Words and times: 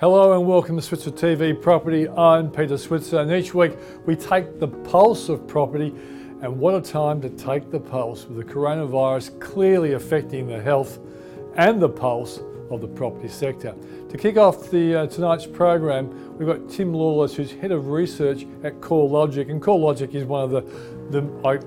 Hello 0.00 0.32
and 0.32 0.46
welcome 0.46 0.76
to 0.76 0.82
Switzer 0.82 1.10
TV 1.10 1.60
Property. 1.60 2.08
I'm 2.08 2.52
Peter 2.52 2.78
Switzer, 2.78 3.18
and 3.18 3.32
each 3.32 3.52
week 3.52 3.72
we 4.06 4.14
take 4.14 4.60
the 4.60 4.68
pulse 4.68 5.28
of 5.28 5.44
property. 5.48 5.92
And 6.40 6.60
what 6.60 6.76
a 6.76 6.80
time 6.80 7.20
to 7.22 7.28
take 7.30 7.72
the 7.72 7.80
pulse 7.80 8.24
with 8.24 8.36
the 8.36 8.44
coronavirus 8.44 9.40
clearly 9.40 9.94
affecting 9.94 10.46
the 10.46 10.62
health 10.62 11.00
and 11.56 11.82
the 11.82 11.88
pulse 11.88 12.38
of 12.70 12.80
the 12.80 12.86
property 12.86 13.26
sector. 13.26 13.74
To 14.10 14.16
kick 14.16 14.36
off 14.36 14.70
the 14.70 14.94
uh, 14.94 15.06
tonight's 15.08 15.46
program, 15.46 16.38
we've 16.38 16.46
got 16.46 16.70
Tim 16.70 16.94
Lawless, 16.94 17.34
who's 17.34 17.50
head 17.50 17.72
of 17.72 17.88
research 17.88 18.46
at 18.62 18.80
CoreLogic, 18.80 19.50
and 19.50 19.60
CoreLogic 19.60 20.14
is 20.14 20.22
one 20.22 20.44
of 20.44 20.50
the 20.50 20.60
the, 21.10 21.20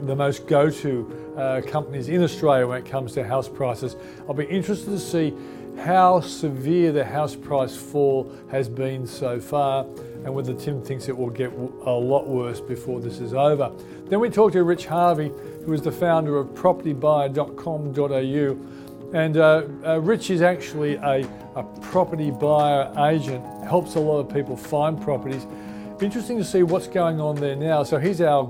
the 0.03 0.15
most 0.15 0.47
go-to 0.47 1.33
uh, 1.37 1.61
companies 1.67 2.09
in 2.09 2.23
Australia 2.23 2.67
when 2.67 2.77
it 2.77 2.85
comes 2.85 3.13
to 3.13 3.23
house 3.23 3.49
prices. 3.49 3.95
I'll 4.27 4.33
be 4.33 4.45
interested 4.45 4.91
to 4.91 4.99
see 4.99 5.33
how 5.81 6.21
severe 6.21 6.91
the 6.91 7.03
house 7.03 7.35
price 7.35 7.75
fall 7.75 8.31
has 8.51 8.69
been 8.69 9.07
so 9.07 9.39
far 9.39 9.87
and 10.23 10.31
whether 10.33 10.53
Tim 10.53 10.83
thinks 10.83 11.09
it 11.09 11.17
will 11.17 11.31
get 11.31 11.51
a 11.51 11.91
lot 11.91 12.27
worse 12.27 12.61
before 12.61 12.99
this 12.99 13.19
is 13.19 13.33
over. 13.33 13.71
Then 14.05 14.19
we 14.19 14.29
talked 14.29 14.53
to 14.53 14.63
Rich 14.63 14.85
Harvey, 14.85 15.31
who 15.65 15.73
is 15.73 15.81
the 15.81 15.91
founder 15.91 16.37
of 16.37 16.49
propertybuyer.com.au. 16.49 19.17
And 19.17 19.37
uh, 19.37 19.63
uh, 19.85 19.99
Rich 19.99 20.29
is 20.29 20.43
actually 20.43 20.95
a, 20.95 21.27
a 21.55 21.63
property 21.81 22.29
buyer 22.29 22.93
agent, 23.09 23.43
helps 23.63 23.95
a 23.95 23.99
lot 23.99 24.19
of 24.19 24.31
people 24.31 24.55
find 24.55 25.01
properties. 25.01 25.47
Interesting 25.99 26.37
to 26.37 26.45
see 26.45 26.61
what's 26.63 26.87
going 26.87 27.19
on 27.19 27.35
there 27.35 27.55
now. 27.55 27.81
So 27.83 27.97
he's 27.97 28.21
our, 28.21 28.43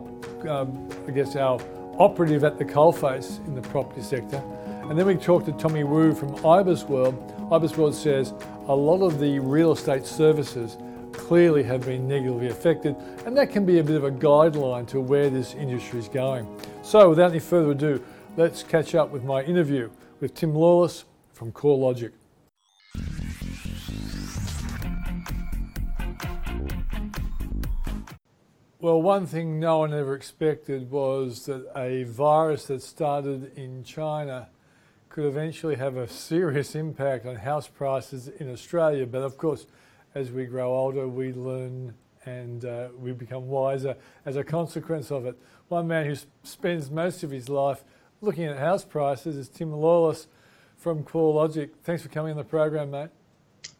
um, 0.48 0.90
I 1.08 1.12
guess, 1.12 1.38
our 1.38 1.62
operative 1.98 2.44
at 2.44 2.58
the 2.58 2.66
coalface 2.66 3.38
in 3.48 3.56
the 3.56 3.62
property 3.62 4.02
sector. 4.02 4.44
And 4.92 5.00
then 5.00 5.08
we 5.08 5.16
talked 5.16 5.46
to 5.46 5.54
Tommy 5.54 5.86
Wu 5.86 6.14
from 6.14 6.36
IBISWorld. 6.40 7.50
Ibis 7.50 7.78
World 7.78 7.96
says 7.96 8.34
a 8.68 8.76
lot 8.76 9.02
of 9.02 9.22
the 9.22 9.40
real 9.40 9.72
estate 9.72 10.06
services 10.06 10.76
clearly 11.14 11.64
have 11.64 11.86
been 11.86 12.10
negatively 12.10 12.50
affected, 12.50 12.98
and 13.26 13.38
that 13.38 13.52
can 13.52 13.66
be 13.66 13.80
a 13.80 13.84
bit 13.86 13.96
of 13.96 14.04
a 14.04 14.12
guideline 14.12 14.86
to 14.90 15.00
where 15.00 15.30
this 15.30 15.54
industry 15.54 16.00
is 16.00 16.10
going. 16.10 16.46
So, 16.84 17.10
without 17.10 17.32
any 17.32 17.40
further 17.40 17.72
ado, 17.72 18.04
let's 18.36 18.64
catch 18.64 18.94
up 18.94 19.12
with 19.12 19.24
my 19.24 19.42
interview 19.44 19.90
with 20.20 20.34
Tim 20.34 20.54
Lawless 20.54 21.06
from 21.32 21.54
CoreLogic. 21.54 22.12
Well, 28.82 29.02
one 29.02 29.26
thing 29.26 29.58
no 29.58 29.78
one 29.78 29.94
ever 29.94 30.16
expected 30.16 30.92
was 30.92 31.46
that 31.46 31.66
a 31.78 32.04
virus 32.04 32.66
that 32.66 32.82
started 32.82 33.58
in 33.58 33.86
China 33.86 34.50
could 35.12 35.26
eventually 35.26 35.76
have 35.76 35.98
a 35.98 36.08
serious 36.08 36.74
impact 36.74 37.26
on 37.26 37.36
house 37.36 37.68
prices 37.68 38.30
in 38.30 38.50
Australia. 38.50 39.06
But 39.06 39.24
of 39.24 39.38
course, 39.38 39.66
as 40.16 40.32
we 40.32 40.46
grow 40.46 40.74
older, 40.74 41.08
we 41.08 41.34
learn 41.34 41.94
and 42.26 42.64
uh, 42.64 42.90
we 42.98 43.12
become 43.12 43.48
wiser 43.48 43.98
as 44.26 44.38
a 44.38 44.44
consequence 44.44 45.12
of 45.12 45.26
it. 45.26 45.38
One 45.68 45.88
man 45.88 46.06
who 46.06 46.16
spends 46.44 46.90
most 46.90 47.24
of 47.24 47.32
his 47.32 47.50
life 47.50 47.84
looking 48.22 48.46
at 48.46 48.58
house 48.58 48.86
prices 48.86 49.36
is 49.36 49.50
Tim 49.50 49.74
Lawless 49.74 50.28
from 50.78 51.04
CoreLogic. 51.04 51.72
Thanks 51.84 52.04
for 52.04 52.10
coming 52.10 52.32
on 52.32 52.38
the 52.38 52.44
program, 52.44 52.92
mate. 52.92 53.10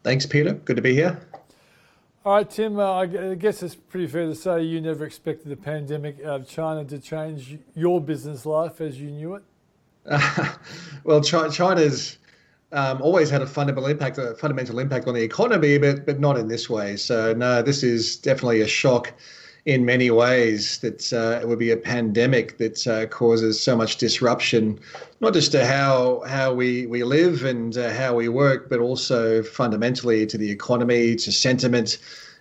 Thanks, 0.04 0.26
Peter. 0.26 0.54
Good 0.54 0.76
to 0.76 0.82
be 0.82 0.94
here. 0.94 1.22
All 2.26 2.36
right, 2.36 2.50
Tim, 2.50 2.78
uh, 2.78 2.92
I 2.92 3.36
guess 3.36 3.64
it's 3.64 3.76
pretty 3.76 4.08
fair 4.08 4.26
to 4.26 4.36
say 4.36 4.64
you 4.64 4.82
never 4.82 5.06
expected 5.06 5.50
the 5.50 5.56
pandemic 5.56 6.20
of 6.24 6.48
China 6.48 6.84
to 6.86 7.00
change 7.00 7.58
your 7.74 8.02
business 8.02 8.46
life 8.46 8.82
as 8.82 9.00
you 9.00 9.12
knew 9.12 9.36
it. 9.36 9.44
well, 11.04 11.22
China's 11.22 12.18
um, 12.72 13.02
always 13.02 13.30
had 13.30 13.42
a 13.42 13.48
fundamental 13.48 13.90
impact, 13.90 14.18
a 14.18 14.34
fundamental 14.36 14.80
impact 14.80 15.08
on 15.08 15.14
the 15.14 15.22
economy, 15.22 15.78
but 15.78 16.06
but 16.06 16.20
not 16.20 16.38
in 16.38 16.48
this 16.48 16.70
way. 16.70 16.96
So 16.96 17.34
no, 17.34 17.62
this 17.62 17.84
is 17.84 18.16
definitely 18.18 18.62
a 18.62 18.68
shock 18.68 19.14
in 19.66 19.86
many 19.86 20.10
ways. 20.10 20.80
That 20.80 21.12
uh, 21.12 21.40
it 21.42 21.48
would 21.48 21.60
be 21.60 21.72
a 21.72 21.78
pandemic 21.78 22.58
that 22.58 22.88
uh, 22.88 23.06
causes 23.08 23.62
so 23.62 23.76
much 23.76 23.98
disruption, 23.98 24.80
not 25.20 25.34
just 25.34 25.52
to 25.52 25.66
how 25.66 26.24
how 26.28 26.54
we 26.54 26.86
we 26.86 27.04
live 27.04 27.44
and 27.44 27.78
uh, 27.78 27.92
how 27.92 28.16
we 28.16 28.30
work, 28.30 28.70
but 28.70 28.80
also 28.80 29.44
fundamentally 29.44 30.26
to 30.28 30.38
the 30.38 30.50
economy, 30.50 31.16
to 31.18 31.32
sentiment, 31.32 31.98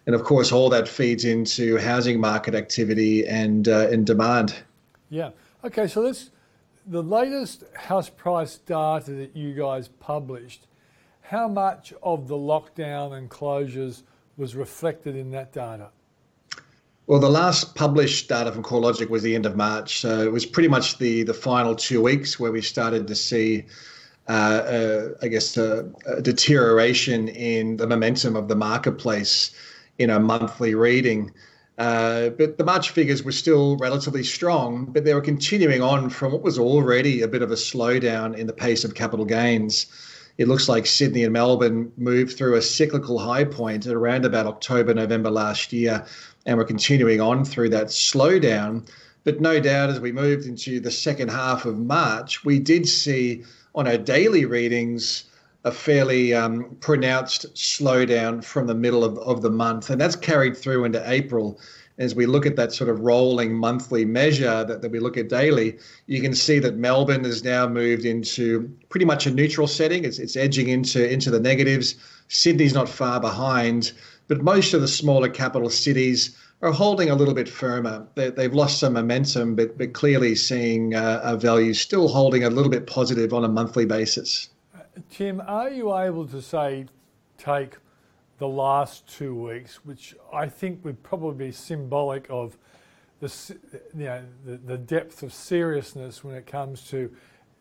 and 0.07 0.15
of 0.15 0.23
course 0.23 0.53
all 0.53 0.69
that 0.71 0.89
feeds 0.89 1.25
into 1.25 1.77
housing 1.79 2.21
market 2.21 2.55
activity 2.55 3.27
and 3.27 3.69
uh, 3.69 3.89
and 3.91 4.07
demand. 4.07 4.55
Yeah. 5.09 5.31
Okay. 5.65 5.89
So 5.89 6.03
let's 6.03 6.31
the 6.91 7.03
latest 7.03 7.63
house 7.77 8.11
price 8.11 8.59
data 8.59 9.13
that 9.13 9.37
you 9.37 9.55
guys 9.55 9.87
published, 9.87 10.67
how 11.23 11.47
much 11.47 11.95
of 12.03 12.27
the 12.27 12.35
lockdown 12.35 13.17
and 13.17 13.31
closures 13.31 14.03
was 14.37 14.57
reflected 14.57 15.15
in 15.15 15.31
that 15.31 15.53
data? 15.53 15.91
Well, 17.07 17.21
the 17.21 17.31
last 17.31 17.77
published 17.77 18.29
data 18.29 18.51
from 18.51 18.65
CoreLogic 18.65 19.09
was 19.09 19.23
the 19.23 19.37
end 19.37 19.47
of 19.47 19.57
March, 19.57 20.01
so 20.01 20.21
it 20.21 20.33
was 20.33 20.45
pretty 20.45 20.69
much 20.69 20.99
the 20.99 21.23
the 21.23 21.35
final 21.35 21.75
two 21.77 22.03
weeks 22.03 22.39
where 22.41 22.53
we 22.53 22.61
started 22.61 23.07
to 23.07 23.15
see, 23.15 23.67
uh, 24.29 24.33
uh, 24.33 25.09
I 25.23 25.29
guess, 25.29 25.57
a 25.57 25.91
deterioration 26.23 27.29
in 27.29 27.77
the 27.77 27.87
momentum 27.87 28.35
of 28.35 28.49
the 28.49 28.57
marketplace 28.57 29.53
in 29.99 30.11
a 30.11 30.19
monthly 30.19 30.75
reading. 30.75 31.33
Uh, 31.81 32.29
but 32.29 32.59
the 32.59 32.65
March 32.65 32.91
figures 32.91 33.23
were 33.23 33.33
still 33.33 33.79
relatively 33.79 34.23
strong, 34.23 34.85
but 34.85 35.07
they 35.07 35.15
were 35.15 35.21
continuing 35.23 35.81
on 35.81 36.11
from 36.11 36.31
what 36.31 36.43
was 36.43 36.59
already 36.59 37.23
a 37.23 37.27
bit 37.27 37.41
of 37.41 37.51
a 37.51 37.55
slowdown 37.55 38.37
in 38.37 38.47
the 38.47 38.53
pace 38.53 38.85
of 38.85 38.95
capital 38.95 39.25
gains. 39.25 39.87
It 40.37 40.47
looks 40.47 40.69
like 40.69 40.85
Sydney 40.85 41.25
and 41.25 41.33
Melbourne 41.33 41.91
moved 41.97 42.37
through 42.37 42.57
a 42.57 42.61
cyclical 42.61 43.19
high 43.19 43.45
point 43.45 43.87
at 43.87 43.95
around 43.95 44.27
about 44.27 44.45
October, 44.45 44.93
November 44.93 45.31
last 45.31 45.73
year, 45.73 46.05
and 46.45 46.59
we're 46.59 46.65
continuing 46.65 47.23
on 47.23 47.47
through 47.47 47.71
that 47.71 47.87
slowdown. 47.87 48.87
But 49.25 49.41
no 49.41 49.59
doubt, 49.59 49.89
as 49.89 50.01
we 50.01 50.13
moved 50.13 50.45
into 50.45 50.81
the 50.81 50.91
second 50.91 51.31
half 51.31 51.65
of 51.65 51.79
March, 51.79 52.45
we 52.45 52.59
did 52.59 52.87
see 52.87 53.43
on 53.75 53.89
our 53.89 53.97
daily 53.97 54.45
readings 54.45 55.30
a 55.65 55.71
fairly 55.71 56.33
um, 56.33 56.77
pronounced 56.81 57.55
slowdown 57.55 58.43
from 58.43 58.67
the 58.67 58.75
middle 58.75 59.05
of, 59.05 59.19
of 59.19 59.43
the 59.43 59.51
month. 59.51 59.91
And 59.91 60.01
that's 60.01 60.17
carried 60.17 60.57
through 60.57 60.85
into 60.85 61.03
April. 61.11 61.61
As 61.99 62.15
we 62.15 62.25
look 62.25 62.47
at 62.47 62.57
that 62.57 62.73
sort 62.73 62.89
of 62.89 63.01
rolling 63.01 63.53
monthly 63.55 64.07
measure 64.07 64.65
that, 64.65 64.81
that 64.81 64.91
we 64.91 64.99
look 65.01 65.19
at 65.19 65.29
daily, 65.29 65.77
you 66.07 66.23
can 66.23 66.35
see 66.35 66.59
that 66.61 66.77
Melbourne 66.77 67.25
has 67.25 67.45
now 67.45 67.69
moved 67.69 68.07
into 68.07 68.75
pretty 68.89 69.05
much 69.05 69.27
a 69.27 69.31
neutral 69.31 69.67
setting. 69.67 70.05
It's, 70.05 70.19
it's 70.19 70.35
edging 70.35 70.69
into, 70.69 71.07
into 71.07 71.31
the 71.31 71.41
negatives. 71.41 71.95
Sydney's 72.29 72.73
not 72.73 72.89
far 72.89 73.21
behind, 73.21 73.93
but 74.29 74.43
most 74.43 74.73
of 74.73 74.81
the 74.81 74.89
smaller 74.89 75.29
capital 75.29 75.69
cities 75.69 76.35
are 76.63 76.73
holding 76.73 77.11
a 77.11 77.15
little 77.15 77.35
bit 77.35 77.51
firmer. 77.51 78.07
They, 78.15 78.43
have 78.43 78.55
lost 78.55 78.79
some 78.79 78.95
momentum, 78.95 79.55
but, 79.55 79.77
but 79.77 79.93
clearly 79.93 80.35
seeing 80.35 80.95
uh, 80.95 81.21
a 81.23 81.37
value 81.37 81.75
still 81.75 82.09
holding 82.09 82.45
a 82.45 82.51
little 82.51 82.71
bit 82.71 82.87
positive 82.87 83.35
on 83.35 83.45
a 83.45 83.49
monthly 83.49 83.85
basis. 83.85 84.49
Tim, 85.09 85.41
are 85.41 85.71
you 85.71 85.97
able 85.97 86.27
to 86.29 86.43
say, 86.43 86.87
take 87.39 87.77
the 88.39 88.49
last 88.49 89.07
two 89.07 89.35
weeks, 89.35 89.85
which 89.85 90.17
I 90.33 90.47
think 90.47 90.85
would 90.85 91.03
probably 91.03 91.47
be 91.47 91.53
symbolic 91.53 92.27
of 92.31 92.57
the, 93.21 93.33
you 93.95 94.05
know, 94.05 94.25
the, 94.45 94.57
the 94.57 94.79
depth 94.79 95.23
of 95.23 95.33
seriousness 95.33 96.25
when 96.25 96.35
it 96.35 96.47
comes 96.47 96.89
to 96.89 97.15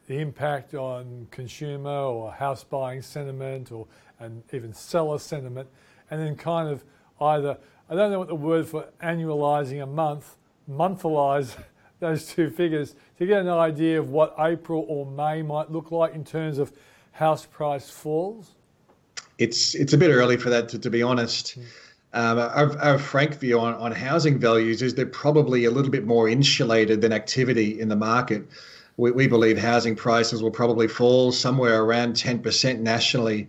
the 0.08 0.20
impact 0.20 0.74
on 0.74 1.28
consumer 1.32 1.90
or 1.90 2.32
house 2.32 2.64
buying 2.64 3.02
sentiment 3.02 3.72
or 3.72 3.86
and 4.20 4.44
even 4.52 4.74
seller 4.74 5.20
sentiment, 5.20 5.70
and 6.10 6.20
then 6.20 6.36
kind 6.36 6.68
of 6.68 6.84
either 7.22 7.58
I 7.90 7.96
don't 7.96 8.12
know 8.12 8.20
what 8.20 8.28
the 8.28 8.36
word 8.36 8.68
for 8.68 8.88
annualizing 9.02 9.82
a 9.82 9.86
month, 9.86 10.38
monthalize 10.70 11.56
those 12.00 12.26
two 12.28 12.50
figures 12.50 12.96
to 13.18 13.26
get 13.26 13.42
an 13.42 13.50
idea 13.50 14.00
of 14.00 14.10
what 14.10 14.36
April 14.40 14.86
or 14.88 15.06
May 15.06 15.42
might 15.42 15.72
look 15.72 15.92
like 15.92 16.14
in 16.14 16.24
terms 16.24 16.58
of 16.58 16.72
house 17.20 17.46
price 17.46 17.90
falls? 17.90 18.56
It's 19.38 19.76
it's 19.76 19.92
a 19.92 19.98
bit 19.98 20.10
early 20.10 20.38
for 20.38 20.50
that, 20.50 20.70
to, 20.70 20.80
to 20.80 20.90
be 20.90 21.04
honest. 21.04 21.60
Mm. 21.60 21.64
Um, 22.12 22.40
our, 22.40 22.78
our, 22.80 22.98
frank 22.98 23.36
view 23.36 23.60
on, 23.60 23.76
on 23.76 23.92
housing 23.92 24.40
values 24.40 24.82
is 24.82 24.96
they're 24.96 25.06
probably 25.06 25.66
a 25.66 25.70
little 25.70 25.92
bit 25.92 26.08
more 26.08 26.28
insulated 26.28 27.02
than 27.02 27.14
activity 27.14 27.80
in 27.80 27.88
the 27.88 27.96
market. 27.96 28.48
We, 28.98 29.12
we 29.12 29.28
believe 29.28 29.60
housing 29.60 29.96
prices 29.96 30.42
will 30.42 30.50
probably 30.50 30.88
fall 30.88 31.32
somewhere 31.32 31.84
around 31.84 32.14
10% 32.14 32.80
nationally 32.80 33.48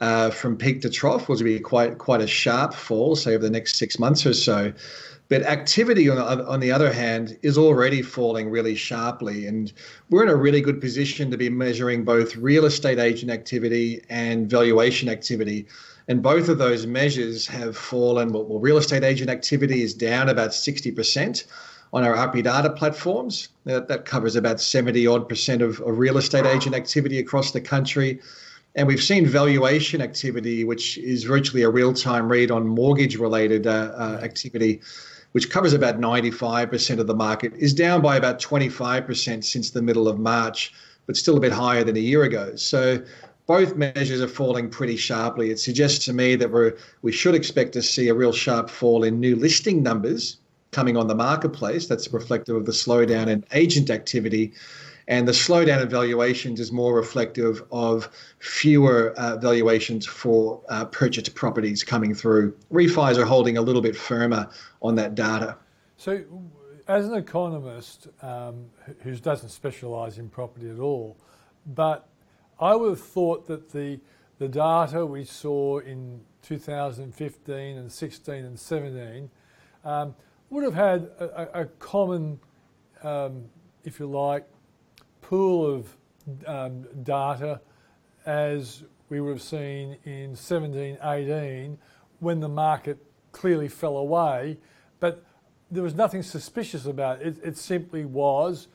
uh, 0.00 0.30
from 0.30 0.56
peak 0.56 0.80
to 0.82 0.88
trough, 0.88 1.28
which 1.28 1.40
will 1.40 1.44
be 1.44 1.60
quite 1.60 1.98
quite 1.98 2.22
a 2.22 2.26
sharp 2.26 2.72
fall, 2.72 3.14
say 3.16 3.34
over 3.34 3.42
the 3.42 3.50
next 3.50 3.76
six 3.76 3.98
months 3.98 4.24
or 4.24 4.32
so. 4.32 4.72
But 5.28 5.42
activity, 5.42 6.08
on 6.08 6.16
the, 6.16 6.46
on 6.46 6.60
the 6.60 6.72
other 6.72 6.90
hand, 6.90 7.36
is 7.42 7.58
already 7.58 8.00
falling 8.00 8.48
really 8.48 8.74
sharply. 8.74 9.46
And 9.46 9.70
we're 10.08 10.22
in 10.22 10.30
a 10.30 10.36
really 10.36 10.62
good 10.62 10.80
position 10.80 11.30
to 11.30 11.36
be 11.36 11.50
measuring 11.50 12.04
both 12.04 12.34
real 12.36 12.64
estate 12.64 12.98
agent 12.98 13.30
activity 13.30 14.02
and 14.08 14.48
valuation 14.48 15.08
activity. 15.08 15.66
And 16.08 16.22
both 16.22 16.48
of 16.48 16.56
those 16.56 16.86
measures 16.86 17.46
have 17.48 17.76
fallen. 17.76 18.32
Well, 18.32 18.58
real 18.58 18.78
estate 18.78 19.04
agent 19.04 19.28
activity 19.28 19.82
is 19.82 19.92
down 19.92 20.30
about 20.30 20.50
60% 20.50 21.44
on 21.92 22.04
our 22.04 22.14
RP 22.14 22.42
data 22.42 22.70
platforms. 22.70 23.48
That, 23.64 23.88
that 23.88 24.06
covers 24.06 24.34
about 24.34 24.60
70 24.60 25.06
odd 25.06 25.28
percent 25.28 25.60
of, 25.60 25.80
of 25.80 25.98
real 25.98 26.16
estate 26.16 26.46
agent 26.46 26.74
activity 26.74 27.18
across 27.18 27.50
the 27.50 27.60
country 27.60 28.20
And 28.74 28.86
we've 28.86 29.02
seen 29.02 29.26
valuation 29.26 30.00
activity, 30.00 30.62
which 30.62 30.98
is 30.98 31.24
virtually 31.24 31.62
a 31.62 31.68
real 31.70 31.92
time 31.92 32.28
read 32.28 32.50
on 32.50 32.66
mortgage 32.66 33.16
related 33.16 33.66
uh, 33.66 33.92
uh, 33.96 34.20
activity, 34.22 34.80
which 35.32 35.50
covers 35.50 35.72
about 35.72 36.00
95% 36.00 36.98
of 36.98 37.06
the 37.06 37.14
market, 37.14 37.52
is 37.56 37.74
down 37.74 38.00
by 38.00 38.16
about 38.16 38.40
25% 38.40 39.44
since 39.44 39.70
the 39.70 39.82
middle 39.82 40.08
of 40.08 40.18
March, 40.18 40.72
but 41.06 41.16
still 41.16 41.36
a 41.36 41.40
bit 41.40 41.52
higher 41.52 41.84
than 41.84 41.96
a 41.96 42.00
year 42.00 42.22
ago. 42.22 42.56
So 42.56 43.02
both 43.46 43.76
measures 43.76 44.20
are 44.20 44.28
falling 44.28 44.68
pretty 44.68 44.96
sharply. 44.96 45.50
It 45.50 45.58
suggests 45.58 46.04
to 46.04 46.12
me 46.12 46.36
that 46.36 46.50
we're, 46.50 46.76
we 47.02 47.12
should 47.12 47.34
expect 47.34 47.72
to 47.72 47.82
see 47.82 48.08
a 48.08 48.14
real 48.14 48.32
sharp 48.32 48.68
fall 48.68 49.04
in 49.04 49.20
new 49.20 49.36
listing 49.36 49.82
numbers 49.82 50.38
coming 50.70 50.96
on 50.96 51.08
the 51.08 51.14
marketplace. 51.14 51.86
That's 51.86 52.12
reflective 52.12 52.56
of 52.56 52.66
the 52.66 52.72
slowdown 52.72 53.28
in 53.28 53.44
agent 53.52 53.90
activity. 53.90 54.52
And 55.08 55.26
the 55.26 55.32
slowdown 55.32 55.82
in 55.82 55.88
valuations 55.88 56.60
is 56.60 56.70
more 56.70 56.94
reflective 56.94 57.64
of 57.72 58.10
fewer 58.40 59.12
uh, 59.16 59.38
valuations 59.38 60.06
for 60.06 60.62
uh, 60.68 60.84
purchased 60.84 61.34
properties 61.34 61.82
coming 61.82 62.14
through. 62.14 62.54
Refis 62.70 63.16
are 63.16 63.24
holding 63.24 63.56
a 63.56 63.62
little 63.62 63.80
bit 63.80 63.96
firmer 63.96 64.48
on 64.82 64.94
that 64.96 65.14
data. 65.14 65.56
So, 65.96 66.22
as 66.86 67.08
an 67.08 67.14
economist 67.14 68.08
um, 68.20 68.66
who 69.00 69.16
doesn't 69.16 69.48
specialise 69.48 70.18
in 70.18 70.28
property 70.28 70.68
at 70.68 70.78
all, 70.78 71.16
but 71.66 72.06
I 72.60 72.76
would 72.76 72.90
have 72.90 73.00
thought 73.00 73.46
that 73.46 73.70
the 73.70 74.00
the 74.38 74.48
data 74.48 75.04
we 75.04 75.24
saw 75.24 75.78
in 75.78 76.20
2015 76.42 77.76
and 77.76 77.90
16 77.90 78.34
and 78.44 78.58
17 78.58 79.30
um, 79.84 80.14
would 80.50 80.62
have 80.62 80.74
had 80.74 81.10
a, 81.18 81.62
a 81.62 81.64
common, 81.64 82.38
um, 83.02 83.46
if 83.82 83.98
you 83.98 84.06
like, 84.06 84.46
pool 85.28 85.74
of 85.74 85.96
um, 86.46 86.86
data 87.02 87.60
as 88.24 88.82
we 89.10 89.20
would 89.20 89.30
have 89.30 89.42
seen 89.42 89.98
in 90.04 90.34
17, 90.34 90.96
18 91.02 91.78
when 92.20 92.40
the 92.40 92.48
market 92.48 92.96
clearly 93.32 93.68
fell 93.68 93.98
away. 93.98 94.56
But 95.00 95.22
there 95.70 95.82
was 95.82 95.94
nothing 95.94 96.22
suspicious 96.22 96.86
about 96.86 97.20
it. 97.20 97.26
It, 97.26 97.44
it 97.44 97.56
simply 97.58 98.06
was 98.06 98.68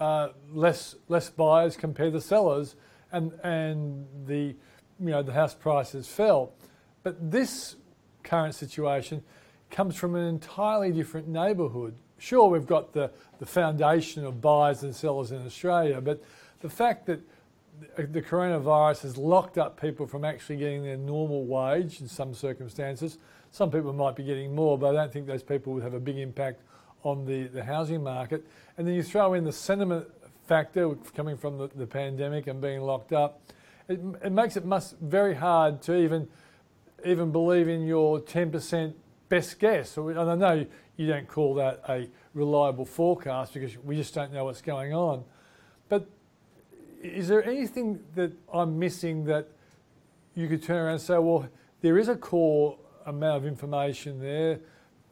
uh, 0.00 0.30
less 0.52 0.96
less 1.06 1.30
buyers 1.30 1.76
compared 1.76 2.14
to 2.14 2.20
sellers 2.20 2.74
and 3.12 3.32
and 3.44 4.04
the 4.26 4.56
you 4.98 5.10
know 5.10 5.22
the 5.22 5.32
house 5.32 5.54
prices 5.54 6.08
fell. 6.08 6.52
But 7.04 7.30
this 7.30 7.76
current 8.24 8.56
situation 8.56 9.22
comes 9.70 9.94
from 9.94 10.16
an 10.16 10.26
entirely 10.26 10.90
different 10.90 11.28
neighbourhood. 11.28 11.94
Sure, 12.22 12.48
we've 12.48 12.68
got 12.68 12.92
the, 12.92 13.10
the 13.40 13.46
foundation 13.46 14.24
of 14.24 14.40
buyers 14.40 14.84
and 14.84 14.94
sellers 14.94 15.32
in 15.32 15.44
Australia, 15.44 16.00
but 16.00 16.22
the 16.60 16.70
fact 16.70 17.06
that 17.06 17.20
the 17.96 18.22
coronavirus 18.22 19.02
has 19.02 19.16
locked 19.18 19.58
up 19.58 19.80
people 19.80 20.06
from 20.06 20.24
actually 20.24 20.56
getting 20.56 20.84
their 20.84 20.96
normal 20.96 21.44
wage 21.44 22.00
in 22.00 22.06
some 22.06 22.32
circumstances. 22.32 23.18
Some 23.50 23.72
people 23.72 23.92
might 23.92 24.14
be 24.14 24.22
getting 24.22 24.54
more, 24.54 24.78
but 24.78 24.90
I 24.90 24.92
don't 24.92 25.12
think 25.12 25.26
those 25.26 25.42
people 25.42 25.72
would 25.72 25.82
have 25.82 25.94
a 25.94 26.00
big 26.00 26.16
impact 26.16 26.62
on 27.02 27.26
the, 27.26 27.48
the 27.48 27.64
housing 27.64 28.04
market. 28.04 28.46
And 28.78 28.86
then 28.86 28.94
you 28.94 29.02
throw 29.02 29.34
in 29.34 29.42
the 29.42 29.52
sentiment 29.52 30.06
factor 30.46 30.94
coming 31.16 31.36
from 31.36 31.58
the, 31.58 31.70
the 31.74 31.88
pandemic 31.88 32.46
and 32.46 32.60
being 32.60 32.82
locked 32.82 33.12
up, 33.12 33.40
it, 33.88 33.98
it 34.22 34.30
makes 34.30 34.56
it 34.56 34.64
must 34.64 34.96
very 35.00 35.34
hard 35.34 35.82
to 35.82 35.96
even 35.96 36.28
even 37.04 37.32
believe 37.32 37.66
in 37.66 37.84
your 37.84 38.20
10% 38.20 38.94
best 39.28 39.58
guess. 39.58 39.96
And 39.96 40.16
I 40.20 40.36
know 40.36 40.66
you 41.02 41.08
don't 41.08 41.28
call 41.28 41.54
that 41.54 41.82
a 41.88 42.08
reliable 42.32 42.84
forecast 42.84 43.52
because 43.54 43.76
we 43.78 43.96
just 43.96 44.14
don't 44.14 44.32
know 44.32 44.44
what's 44.44 44.62
going 44.62 44.94
on. 44.94 45.24
But 45.88 46.08
is 47.02 47.28
there 47.28 47.44
anything 47.44 48.00
that 48.14 48.32
I'm 48.52 48.78
missing 48.78 49.24
that 49.24 49.48
you 50.34 50.48
could 50.48 50.62
turn 50.62 50.76
around 50.76 50.92
and 50.92 51.00
say, 51.00 51.18
well, 51.18 51.48
there 51.80 51.98
is 51.98 52.08
a 52.08 52.16
core 52.16 52.78
amount 53.06 53.38
of 53.38 53.46
information 53.46 54.20
there. 54.20 54.60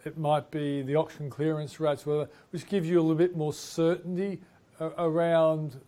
It 0.05 0.17
might 0.17 0.51
be 0.51 0.83
the 0.83 0.97
auction 0.97 1.29
clearance 1.29 1.81
rates, 1.81 2.07
whatever, 2.07 2.31
which 2.51 2.67
gives 2.67 2.89
you 2.89 3.01
a 3.01 3.03
little 3.03 3.17
bit 3.17 3.37
more 3.37 3.53
certainty 3.53 4.41
around 4.81 5.79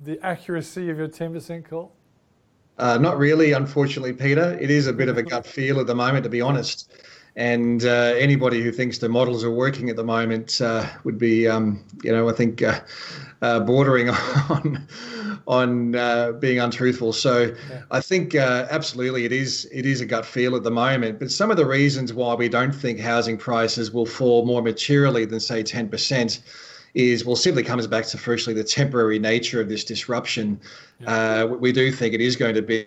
the 0.00 0.24
accuracy 0.24 0.90
of 0.90 0.98
your 0.98 1.08
10% 1.08 1.68
call? 1.68 1.92
Uh, 2.78 2.98
not 2.98 3.18
really, 3.18 3.52
unfortunately, 3.52 4.12
Peter. 4.12 4.56
It 4.60 4.70
is 4.70 4.86
a 4.86 4.92
bit 4.92 5.08
of 5.08 5.16
a 5.16 5.22
gut 5.32 5.46
feel 5.46 5.80
at 5.80 5.86
the 5.86 5.94
moment, 5.94 6.24
to 6.24 6.30
be 6.30 6.40
honest. 6.40 6.92
And 7.36 7.84
uh, 7.84 8.14
anybody 8.16 8.62
who 8.62 8.70
thinks 8.70 8.98
the 8.98 9.08
models 9.08 9.42
are 9.42 9.50
working 9.50 9.90
at 9.90 9.96
the 9.96 10.04
moment 10.04 10.60
uh, 10.60 10.86
would 11.02 11.18
be, 11.18 11.48
um, 11.48 11.84
you 12.04 12.12
know, 12.12 12.28
I 12.28 12.32
think 12.32 12.62
uh, 12.62 12.80
uh, 13.42 13.60
bordering 13.60 14.08
on 14.48 14.86
on 15.46 15.94
uh, 15.96 16.32
being 16.32 16.60
untruthful. 16.60 17.12
So 17.12 17.54
yeah. 17.68 17.82
I 17.90 18.00
think 18.00 18.34
absolutely 18.36 19.24
it 19.24 19.32
is 19.32 19.68
it 19.72 19.84
is 19.84 20.00
a 20.00 20.06
gut 20.06 20.24
feel 20.24 20.54
at 20.54 20.62
the 20.62 20.70
moment. 20.70 21.18
But 21.18 21.30
some 21.30 21.50
of 21.50 21.56
the 21.56 21.66
reasons 21.66 22.12
why 22.12 22.34
we 22.34 22.48
don't 22.48 22.74
think 22.74 23.00
housing 23.00 23.36
prices 23.36 23.90
will 23.92 24.06
fall 24.06 24.46
more 24.46 24.62
materially 24.62 25.24
than 25.24 25.40
say 25.40 25.62
ten 25.64 25.88
percent 25.88 26.40
is 26.94 27.24
well 27.24 27.34
simply 27.34 27.64
comes 27.64 27.88
back 27.88 28.06
to 28.06 28.16
firstly 28.16 28.54
the 28.54 28.62
temporary 28.62 29.18
nature 29.18 29.60
of 29.60 29.68
this 29.68 29.84
disruption. 29.84 30.60
Yeah. 31.00 31.42
Uh, 31.42 31.46
we 31.46 31.72
do 31.72 31.90
think 31.90 32.14
it 32.14 32.20
is 32.20 32.36
going 32.36 32.54
to 32.54 32.62
be 32.62 32.86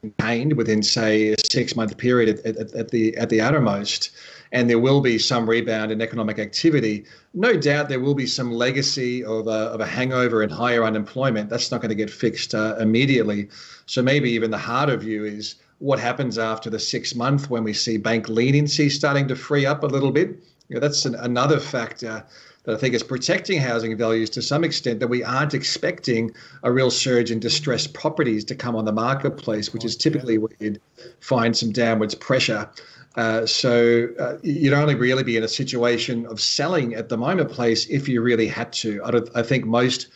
contained 0.00 0.54
within 0.54 0.82
say 0.82 1.28
a 1.28 1.36
six 1.50 1.76
month 1.76 1.96
period 1.98 2.38
at, 2.38 2.56
at, 2.56 2.74
at, 2.74 2.88
the 2.90 3.16
at 3.16 3.28
the 3.28 3.40
uttermost 3.40 4.10
and 4.52 4.70
there 4.70 4.78
will 4.78 5.00
be 5.00 5.18
some 5.18 5.48
rebound 5.48 5.90
in 5.90 6.00
economic 6.00 6.38
activity 6.38 7.04
no 7.34 7.56
doubt 7.56 7.88
there 7.88 8.00
will 8.00 8.14
be 8.14 8.26
some 8.26 8.52
legacy 8.52 9.24
of 9.24 9.48
a, 9.48 9.72
of 9.74 9.80
a 9.80 9.86
hangover 9.86 10.42
and 10.42 10.52
higher 10.52 10.84
unemployment. 10.84 11.50
That's 11.50 11.70
not 11.70 11.80
going 11.80 11.88
to 11.88 11.96
get 11.96 12.10
fixed 12.10 12.54
uh, 12.54 12.76
immediately. 12.78 13.48
So 13.86 14.02
maybe 14.02 14.30
even 14.30 14.52
the 14.52 14.58
harder 14.58 14.96
view 14.96 15.24
is 15.24 15.56
what 15.78 15.98
happens 15.98 16.38
after 16.38 16.70
the 16.70 16.78
six 16.78 17.14
month 17.14 17.50
when 17.50 17.64
we 17.64 17.72
see 17.72 17.96
bank 17.96 18.28
leniency 18.28 18.88
starting 18.88 19.26
to 19.28 19.36
free 19.36 19.66
up 19.66 19.82
a 19.82 19.86
little 19.86 20.12
bit. 20.12 20.28
You 20.68 20.76
know, 20.76 20.80
that's 20.80 21.04
an, 21.04 21.16
another 21.16 21.58
factor 21.58 22.24
that 22.64 22.74
I 22.74 22.78
think 22.78 22.94
is 22.94 23.02
protecting 23.02 23.60
housing 23.60 23.96
values 23.96 24.30
to 24.30 24.42
some 24.42 24.64
extent, 24.64 25.00
that 25.00 25.08
we 25.08 25.22
aren't 25.22 25.54
expecting 25.54 26.34
a 26.62 26.72
real 26.72 26.90
surge 26.90 27.30
in 27.30 27.38
distressed 27.38 27.94
properties 27.94 28.44
to 28.46 28.54
come 28.54 28.74
on 28.74 28.84
the 28.84 28.92
marketplace, 28.92 29.72
which 29.72 29.84
is 29.84 29.96
typically 29.96 30.38
where 30.38 30.52
you'd 30.58 30.80
find 31.20 31.56
some 31.56 31.72
downwards 31.72 32.14
pressure. 32.14 32.68
Uh, 33.16 33.46
so 33.46 34.08
uh, 34.18 34.38
you'd 34.42 34.72
only 34.72 34.94
really 34.94 35.22
be 35.22 35.36
in 35.36 35.44
a 35.44 35.48
situation 35.48 36.26
of 36.26 36.40
selling 36.40 36.94
at 36.94 37.08
the 37.08 37.16
moment 37.16 37.50
place 37.50 37.86
if 37.86 38.08
you 38.08 38.20
really 38.20 38.48
had 38.48 38.72
to. 38.72 39.00
I, 39.04 39.40
I 39.40 39.42
think 39.42 39.66
most 39.66 40.08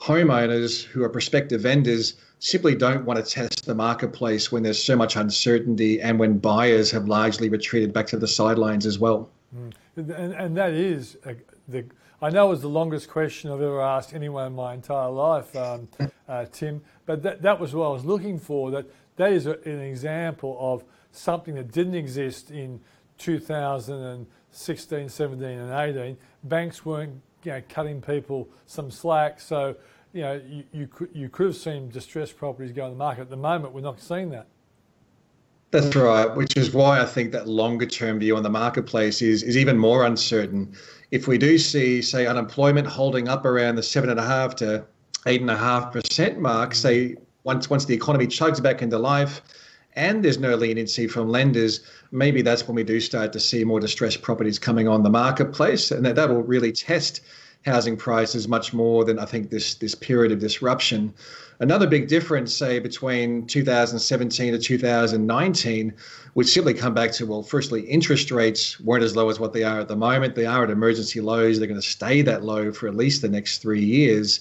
homeowners 0.00 0.84
who 0.84 1.02
are 1.02 1.08
prospective 1.08 1.62
vendors 1.62 2.14
simply 2.38 2.74
don't 2.74 3.06
want 3.06 3.24
to 3.24 3.28
test 3.28 3.64
the 3.64 3.74
marketplace 3.74 4.52
when 4.52 4.62
there's 4.62 4.82
so 4.82 4.94
much 4.94 5.16
uncertainty 5.16 6.00
and 6.00 6.18
when 6.18 6.38
buyers 6.38 6.90
have 6.90 7.08
largely 7.08 7.48
retreated 7.48 7.92
back 7.92 8.06
to 8.08 8.18
the 8.18 8.28
sidelines 8.28 8.84
as 8.84 8.98
well. 8.98 9.30
Mm. 9.56 9.72
And, 9.96 10.10
and 10.10 10.56
that 10.56 10.72
is 10.72 11.16
a, 11.24 11.36
the, 11.68 11.84
I 12.20 12.30
know 12.30 12.46
it 12.46 12.50
was 12.50 12.62
the 12.62 12.68
longest 12.68 13.08
question 13.08 13.50
I've 13.50 13.60
ever 13.60 13.80
asked 13.80 14.14
anyone 14.14 14.46
in 14.46 14.54
my 14.54 14.74
entire 14.74 15.10
life, 15.10 15.54
um, 15.56 15.88
uh, 16.28 16.46
Tim, 16.52 16.82
but 17.06 17.22
that, 17.22 17.42
that 17.42 17.60
was 17.60 17.74
what 17.74 17.86
I 17.86 17.90
was 17.90 18.04
looking 18.04 18.38
for. 18.38 18.70
That 18.70 18.86
that 19.16 19.32
is 19.32 19.46
a, 19.46 19.58
an 19.64 19.80
example 19.80 20.56
of 20.60 20.84
something 21.12 21.54
that 21.54 21.70
didn't 21.70 21.94
exist 21.94 22.50
in 22.50 22.80
2016, 23.18 25.08
17, 25.08 25.46
and 25.46 25.72
18. 25.72 26.16
Banks 26.42 26.84
weren't 26.84 27.20
you 27.44 27.52
know, 27.52 27.62
cutting 27.68 28.00
people 28.00 28.48
some 28.66 28.90
slack, 28.90 29.40
so 29.40 29.76
you 30.12 30.22
know 30.22 30.40
you, 30.46 30.64
you 30.72 30.86
could 30.86 31.10
you 31.12 31.28
could 31.28 31.46
have 31.46 31.56
seen 31.56 31.88
distressed 31.88 32.36
properties 32.36 32.72
go 32.72 32.84
on 32.84 32.90
the 32.90 32.96
market. 32.96 33.22
At 33.22 33.30
the 33.30 33.36
moment, 33.36 33.72
we're 33.72 33.80
not 33.80 34.00
seeing 34.00 34.30
that. 34.30 34.46
That's 35.74 35.96
right, 35.96 36.32
which 36.36 36.56
is 36.56 36.72
why 36.72 37.00
I 37.00 37.04
think 37.04 37.32
that 37.32 37.48
longer 37.48 37.84
term 37.84 38.20
view 38.20 38.36
on 38.36 38.44
the 38.44 38.48
marketplace 38.48 39.20
is, 39.20 39.42
is 39.42 39.56
even 39.56 39.76
more 39.76 40.06
uncertain. 40.06 40.72
If 41.10 41.26
we 41.26 41.36
do 41.36 41.58
see, 41.58 42.00
say, 42.00 42.28
unemployment 42.28 42.86
holding 42.86 43.26
up 43.26 43.44
around 43.44 43.74
the 43.74 43.82
seven 43.82 44.08
and 44.08 44.20
a 44.20 44.22
half 44.24 44.54
to 44.56 44.84
eight 45.26 45.40
and 45.40 45.50
a 45.50 45.56
half 45.56 45.92
percent 45.92 46.38
mark, 46.38 46.70
mm. 46.70 46.76
say 46.76 47.16
once 47.42 47.68
once 47.68 47.86
the 47.86 47.94
economy 47.94 48.28
chugs 48.28 48.62
back 48.62 48.82
into 48.82 48.98
life 48.98 49.42
and 49.96 50.24
there's 50.24 50.38
no 50.38 50.54
leniency 50.54 51.08
from 51.08 51.28
lenders, 51.28 51.80
maybe 52.12 52.40
that's 52.40 52.68
when 52.68 52.76
we 52.76 52.84
do 52.84 53.00
start 53.00 53.32
to 53.32 53.40
see 53.40 53.64
more 53.64 53.80
distressed 53.80 54.22
properties 54.22 54.60
coming 54.60 54.86
on 54.86 55.02
the 55.02 55.10
marketplace. 55.10 55.90
And 55.90 56.06
that, 56.06 56.14
that 56.14 56.28
will 56.28 56.42
really 56.42 56.70
test 56.70 57.20
housing 57.64 57.96
prices 57.96 58.46
much 58.46 58.72
more 58.72 59.04
than 59.04 59.18
I 59.18 59.24
think 59.24 59.50
this 59.50 59.74
this 59.74 59.94
period 59.94 60.32
of 60.32 60.38
disruption. 60.38 61.14
Another 61.60 61.86
big 61.86 62.08
difference, 62.08 62.52
say, 62.52 62.80
between 62.80 63.46
2017 63.46 64.52
to 64.52 64.58
2019, 64.58 65.94
would 66.34 66.48
simply 66.48 66.74
come 66.74 66.94
back 66.94 67.12
to 67.12 67.26
well, 67.26 67.42
firstly, 67.42 67.82
interest 67.82 68.30
rates 68.30 68.80
weren't 68.80 69.04
as 69.04 69.14
low 69.14 69.30
as 69.30 69.38
what 69.38 69.52
they 69.52 69.62
are 69.62 69.80
at 69.80 69.88
the 69.88 69.96
moment. 69.96 70.34
They 70.34 70.46
are 70.46 70.64
at 70.64 70.70
emergency 70.70 71.20
lows. 71.20 71.58
They're 71.58 71.68
going 71.68 71.80
to 71.80 71.86
stay 71.86 72.22
that 72.22 72.44
low 72.44 72.72
for 72.72 72.88
at 72.88 72.96
least 72.96 73.22
the 73.22 73.28
next 73.28 73.58
three 73.58 73.84
years. 73.84 74.40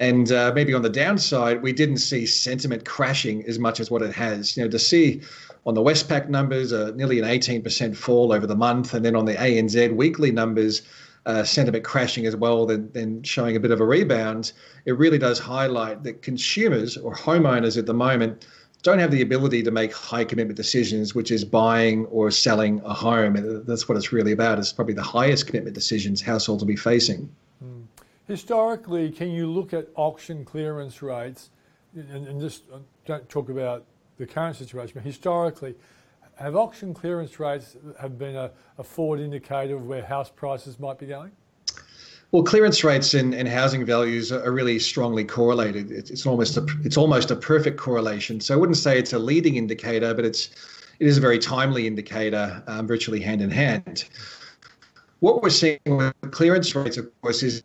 And 0.00 0.32
uh, 0.32 0.50
maybe 0.52 0.74
on 0.74 0.82
the 0.82 0.90
downside, 0.90 1.62
we 1.62 1.72
didn't 1.72 1.98
see 1.98 2.26
sentiment 2.26 2.84
crashing 2.84 3.44
as 3.46 3.60
much 3.60 3.78
as 3.78 3.88
what 3.88 4.02
it 4.02 4.12
has. 4.12 4.56
You 4.56 4.64
know, 4.64 4.70
to 4.70 4.78
see 4.80 5.20
on 5.64 5.74
the 5.74 5.80
Westpac 5.80 6.28
numbers, 6.28 6.72
uh, 6.72 6.90
nearly 6.96 7.20
an 7.20 7.24
18% 7.24 7.96
fall 7.96 8.32
over 8.32 8.48
the 8.48 8.56
month, 8.56 8.94
and 8.94 9.04
then 9.04 9.14
on 9.14 9.26
the 9.26 9.34
ANZ 9.34 9.94
weekly 9.94 10.32
numbers, 10.32 10.82
uh, 11.26 11.44
sentiment 11.44 11.84
crashing 11.84 12.26
as 12.26 12.36
well, 12.36 12.66
then, 12.66 12.90
then 12.92 13.22
showing 13.22 13.56
a 13.56 13.60
bit 13.60 13.70
of 13.70 13.80
a 13.80 13.84
rebound, 13.84 14.52
it 14.84 14.98
really 14.98 15.18
does 15.18 15.38
highlight 15.38 16.02
that 16.02 16.22
consumers 16.22 16.96
or 16.96 17.14
homeowners 17.14 17.76
at 17.78 17.86
the 17.86 17.94
moment 17.94 18.46
don't 18.82 18.98
have 18.98 19.12
the 19.12 19.22
ability 19.22 19.62
to 19.62 19.70
make 19.70 19.92
high 19.92 20.24
commitment 20.24 20.56
decisions, 20.56 21.14
which 21.14 21.30
is 21.30 21.44
buying 21.44 22.04
or 22.06 22.30
selling 22.30 22.80
a 22.84 22.92
home. 22.92 23.36
And 23.36 23.64
That's 23.64 23.88
what 23.88 23.96
it's 23.96 24.12
really 24.12 24.32
about. 24.32 24.58
It's 24.58 24.72
probably 24.72 24.94
the 24.94 25.02
highest 25.02 25.46
commitment 25.46 25.74
decisions 25.74 26.20
households 26.20 26.62
will 26.62 26.68
be 26.68 26.76
facing. 26.76 27.30
Mm. 27.64 27.84
Historically, 28.26 29.10
can 29.10 29.30
you 29.30 29.46
look 29.46 29.72
at 29.72 29.88
auction 29.94 30.44
clearance 30.44 31.00
rates 31.00 31.50
and, 31.94 32.26
and 32.26 32.40
just 32.40 32.64
uh, 32.72 32.78
don't 33.06 33.28
talk 33.28 33.48
about 33.48 33.84
the 34.18 34.26
current 34.26 34.56
situation, 34.56 34.92
but 34.94 35.04
historically, 35.04 35.76
have 36.42 36.56
auction 36.56 36.92
clearance 36.92 37.38
rates 37.38 37.76
have 38.00 38.18
been 38.18 38.36
a, 38.36 38.50
a 38.78 38.84
forward 38.84 39.20
indicator 39.20 39.76
of 39.76 39.86
where 39.86 40.04
house 40.04 40.30
prices 40.30 40.80
might 40.80 40.98
be 40.98 41.06
going? 41.06 41.30
Well, 42.32 42.42
clearance 42.42 42.82
rates 42.82 43.14
and, 43.14 43.34
and 43.34 43.46
housing 43.46 43.84
values 43.84 44.32
are 44.32 44.50
really 44.50 44.78
strongly 44.78 45.22
correlated. 45.22 45.90
It's, 45.90 46.10
it's 46.10 46.26
almost 46.26 46.56
a 46.56 46.66
it's 46.82 46.96
almost 46.96 47.30
a 47.30 47.36
perfect 47.36 47.76
correlation. 47.76 48.40
So 48.40 48.54
I 48.54 48.56
wouldn't 48.56 48.78
say 48.78 48.98
it's 48.98 49.12
a 49.12 49.18
leading 49.18 49.56
indicator, 49.56 50.14
but 50.14 50.24
it's 50.24 50.48
it 50.98 51.06
is 51.06 51.18
a 51.18 51.20
very 51.20 51.38
timely 51.38 51.86
indicator, 51.86 52.62
um, 52.66 52.86
virtually 52.86 53.20
hand 53.20 53.42
in 53.42 53.50
hand. 53.50 54.04
What 55.20 55.42
we're 55.42 55.50
seeing 55.50 55.78
with 55.84 56.14
clearance 56.32 56.74
rates, 56.74 56.96
of 56.96 57.08
course, 57.20 57.42
is 57.42 57.62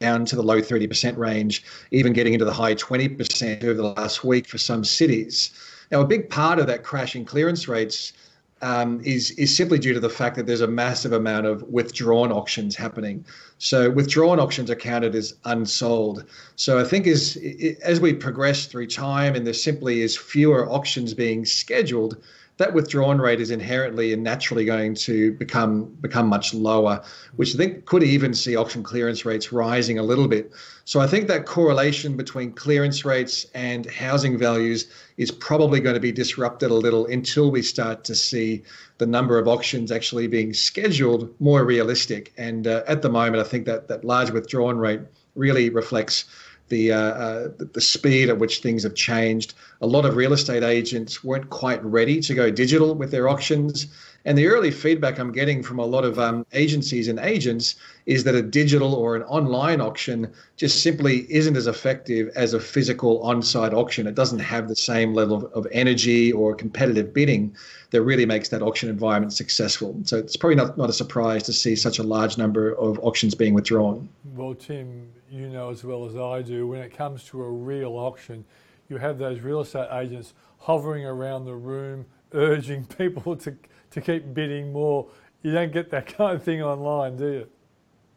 down 0.00 0.24
to 0.26 0.36
the 0.36 0.42
low 0.42 0.60
30% 0.60 1.16
range, 1.18 1.64
even 1.90 2.12
getting 2.12 2.32
into 2.32 2.44
the 2.44 2.52
high 2.52 2.74
20% 2.74 3.64
over 3.64 3.74
the 3.74 3.82
last 3.82 4.24
week 4.24 4.46
for 4.46 4.58
some 4.58 4.84
cities. 4.84 5.50
Now, 5.90 6.00
a 6.00 6.06
big 6.06 6.28
part 6.28 6.58
of 6.58 6.66
that 6.66 6.82
crash 6.82 7.16
in 7.16 7.24
clearance 7.24 7.68
rates 7.68 8.12
um, 8.60 9.00
is 9.04 9.30
is 9.32 9.56
simply 9.56 9.78
due 9.78 9.92
to 9.94 10.00
the 10.00 10.10
fact 10.10 10.36
that 10.36 10.46
there's 10.46 10.60
a 10.60 10.66
massive 10.66 11.12
amount 11.12 11.46
of 11.46 11.62
withdrawn 11.64 12.32
auctions 12.32 12.74
happening. 12.74 13.24
So 13.58 13.90
withdrawn 13.90 14.40
auctions 14.40 14.70
are 14.70 14.76
counted 14.76 15.14
as 15.14 15.34
unsold. 15.44 16.24
So 16.56 16.78
I 16.78 16.84
think 16.84 17.06
as 17.06 17.38
as 17.82 18.00
we 18.00 18.12
progress 18.12 18.66
through 18.66 18.88
time 18.88 19.34
and 19.34 19.46
there 19.46 19.54
simply 19.54 20.02
is 20.02 20.16
fewer 20.16 20.68
auctions 20.68 21.14
being 21.14 21.44
scheduled, 21.44 22.16
that 22.58 22.74
withdrawn 22.74 23.18
rate 23.18 23.40
is 23.40 23.50
inherently 23.50 24.12
and 24.12 24.22
naturally 24.22 24.64
going 24.64 24.94
to 24.94 25.32
become 25.32 25.86
become 26.00 26.26
much 26.26 26.52
lower, 26.52 27.02
which 27.36 27.54
I 27.54 27.58
think 27.58 27.86
could 27.86 28.02
even 28.02 28.34
see 28.34 28.56
auction 28.56 28.82
clearance 28.82 29.24
rates 29.24 29.52
rising 29.52 29.98
a 29.98 30.02
little 30.02 30.28
bit. 30.28 30.52
So 30.84 31.00
I 31.00 31.06
think 31.06 31.28
that 31.28 31.46
correlation 31.46 32.16
between 32.16 32.52
clearance 32.52 33.04
rates 33.04 33.46
and 33.54 33.86
housing 33.86 34.36
values 34.36 34.88
is 35.16 35.30
probably 35.30 35.80
going 35.80 35.94
to 35.94 36.00
be 36.00 36.12
disrupted 36.12 36.70
a 36.70 36.74
little 36.74 37.06
until 37.06 37.50
we 37.50 37.62
start 37.62 38.04
to 38.04 38.14
see 38.14 38.64
the 38.98 39.06
number 39.06 39.38
of 39.38 39.46
auctions 39.46 39.92
actually 39.92 40.26
being 40.26 40.52
scheduled 40.52 41.32
more 41.40 41.64
realistic. 41.64 42.32
And 42.36 42.66
uh, 42.66 42.82
at 42.88 43.02
the 43.02 43.08
moment, 43.08 43.36
I 43.36 43.48
think 43.48 43.66
that 43.66 43.86
that 43.88 44.04
large 44.04 44.30
withdrawn 44.30 44.78
rate 44.78 45.00
really 45.36 45.70
reflects 45.70 46.24
the, 46.68 46.92
uh, 46.92 46.98
uh, 46.98 47.48
the 47.58 47.80
speed 47.80 48.28
at 48.28 48.38
which 48.38 48.60
things 48.60 48.82
have 48.82 48.94
changed. 48.94 49.54
A 49.80 49.86
lot 49.86 50.04
of 50.04 50.16
real 50.16 50.32
estate 50.32 50.62
agents 50.62 51.22
weren't 51.24 51.50
quite 51.50 51.84
ready 51.84 52.20
to 52.20 52.34
go 52.34 52.50
digital 52.50 52.94
with 52.94 53.10
their 53.10 53.28
auctions. 53.28 53.86
And 54.24 54.36
the 54.36 54.46
early 54.46 54.70
feedback 54.70 55.18
I'm 55.18 55.32
getting 55.32 55.62
from 55.62 55.78
a 55.78 55.86
lot 55.86 56.04
of 56.04 56.18
um, 56.18 56.44
agencies 56.52 57.08
and 57.08 57.18
agents 57.18 57.76
is 58.04 58.24
that 58.24 58.34
a 58.34 58.42
digital 58.42 58.94
or 58.94 59.16
an 59.16 59.22
online 59.22 59.80
auction 59.80 60.30
just 60.56 60.82
simply 60.82 61.26
isn't 61.32 61.56
as 61.56 61.66
effective 61.66 62.28
as 62.36 62.52
a 62.52 62.60
physical 62.60 63.22
on 63.22 63.42
site 63.42 63.72
auction. 63.72 64.06
It 64.06 64.14
doesn't 64.14 64.40
have 64.40 64.68
the 64.68 64.76
same 64.76 65.14
level 65.14 65.36
of, 65.36 65.44
of 65.52 65.66
energy 65.72 66.30
or 66.32 66.54
competitive 66.54 67.14
bidding 67.14 67.56
that 67.90 68.02
really 68.02 68.26
makes 68.26 68.50
that 68.50 68.60
auction 68.60 68.90
environment 68.90 69.32
successful. 69.32 69.98
So 70.04 70.18
it's 70.18 70.36
probably 70.36 70.56
not, 70.56 70.76
not 70.76 70.90
a 70.90 70.92
surprise 70.92 71.44
to 71.44 71.52
see 71.52 71.74
such 71.74 71.98
a 71.98 72.02
large 72.02 72.36
number 72.36 72.72
of 72.72 72.98
auctions 72.98 73.34
being 73.34 73.54
withdrawn. 73.54 74.08
Well, 74.36 74.54
Tim, 74.54 75.08
you 75.30 75.48
know 75.48 75.70
as 75.70 75.84
well 75.84 76.04
as 76.06 76.16
I 76.16 76.42
do, 76.42 76.66
when 76.66 76.80
it 76.80 76.96
comes 76.96 77.24
to 77.24 77.42
a 77.42 77.50
real 77.50 77.92
auction, 77.92 78.44
you 78.88 78.96
have 78.96 79.18
those 79.18 79.40
real 79.40 79.60
estate 79.60 79.88
agents 79.92 80.34
hovering 80.58 81.04
around 81.04 81.44
the 81.44 81.54
room, 81.54 82.06
urging 82.32 82.84
people 82.98 83.36
to, 83.36 83.56
to 83.90 84.00
keep 84.00 84.34
bidding 84.34 84.72
more. 84.72 85.08
You 85.42 85.52
don't 85.52 85.72
get 85.72 85.90
that 85.90 86.06
kind 86.06 86.36
of 86.36 86.42
thing 86.42 86.62
online, 86.62 87.16
do 87.16 87.26
you? 87.26 87.48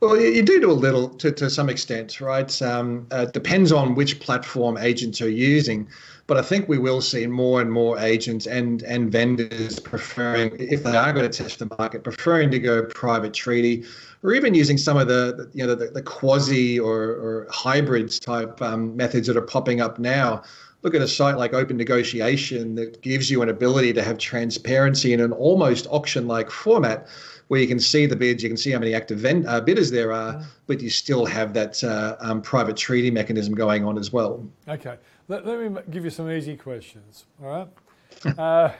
Well, 0.01 0.19
you 0.19 0.41
do 0.41 0.59
do 0.59 0.71
a 0.71 0.73
little 0.73 1.09
to, 1.09 1.31
to 1.31 1.47
some 1.47 1.69
extent, 1.69 2.19
right? 2.21 2.61
Um, 2.63 3.05
uh, 3.11 3.25
depends 3.25 3.71
on 3.71 3.93
which 3.93 4.19
platform 4.19 4.75
agents 4.77 5.21
are 5.21 5.29
using. 5.29 5.87
But 6.25 6.37
I 6.37 6.41
think 6.41 6.67
we 6.67 6.79
will 6.79 7.01
see 7.01 7.27
more 7.27 7.61
and 7.61 7.71
more 7.71 7.99
agents 7.99 8.47
and, 8.47 8.81
and 8.83 9.11
vendors 9.11 9.79
preferring, 9.79 10.55
if 10.59 10.81
they 10.83 10.95
are 10.95 11.13
going 11.13 11.29
to 11.29 11.43
test 11.43 11.59
the 11.59 11.69
market, 11.77 12.03
preferring 12.03 12.49
to 12.51 12.59
go 12.59 12.85
private 12.85 13.33
treaty 13.33 13.83
or 14.23 14.33
even 14.33 14.55
using 14.55 14.77
some 14.77 14.97
of 14.97 15.07
the, 15.07 15.51
you 15.53 15.67
know, 15.67 15.75
the, 15.75 15.87
the 15.87 16.01
quasi 16.01 16.79
or, 16.79 17.01
or 17.01 17.47
hybrids 17.51 18.19
type 18.19 18.59
um, 18.61 18.95
methods 18.95 19.27
that 19.27 19.37
are 19.37 19.41
popping 19.41 19.81
up 19.81 19.99
now 19.99 20.41
look 20.83 20.95
at 20.95 21.01
a 21.01 21.07
site 21.07 21.37
like 21.37 21.53
open 21.53 21.77
negotiation 21.77 22.73
that 22.73 23.01
gives 23.01 23.29
you 23.29 23.41
an 23.43 23.49
ability 23.49 23.93
to 23.93 24.01
have 24.01 24.17
transparency 24.17 25.13
in 25.13 25.19
an 25.19 25.31
almost 25.31 25.85
auction 25.91 26.27
like 26.27 26.49
format 26.49 27.07
where 27.51 27.59
you 27.59 27.67
can 27.67 27.81
see 27.81 28.05
the 28.05 28.15
bids, 28.15 28.41
you 28.41 28.47
can 28.47 28.55
see 28.55 28.71
how 28.71 28.79
many 28.79 28.93
active 28.93 29.19
vend- 29.19 29.45
uh, 29.45 29.59
bidders 29.59 29.91
there 29.91 30.13
are, 30.13 30.35
yeah. 30.35 30.43
but 30.67 30.79
you 30.79 30.89
still 30.89 31.25
have 31.25 31.53
that 31.53 31.83
uh, 31.83 32.15
um, 32.21 32.41
private 32.41 32.77
treaty 32.77 33.11
mechanism 33.11 33.53
going 33.53 33.83
on 33.83 33.97
as 33.97 34.13
well. 34.13 34.41
Okay, 34.69 34.95
let, 35.27 35.45
let 35.45 35.59
me 35.59 35.81
give 35.89 36.05
you 36.05 36.11
some 36.11 36.31
easy 36.31 36.55
questions. 36.55 37.25
All 37.43 37.49
right, 37.49 38.39
uh, 38.39 38.71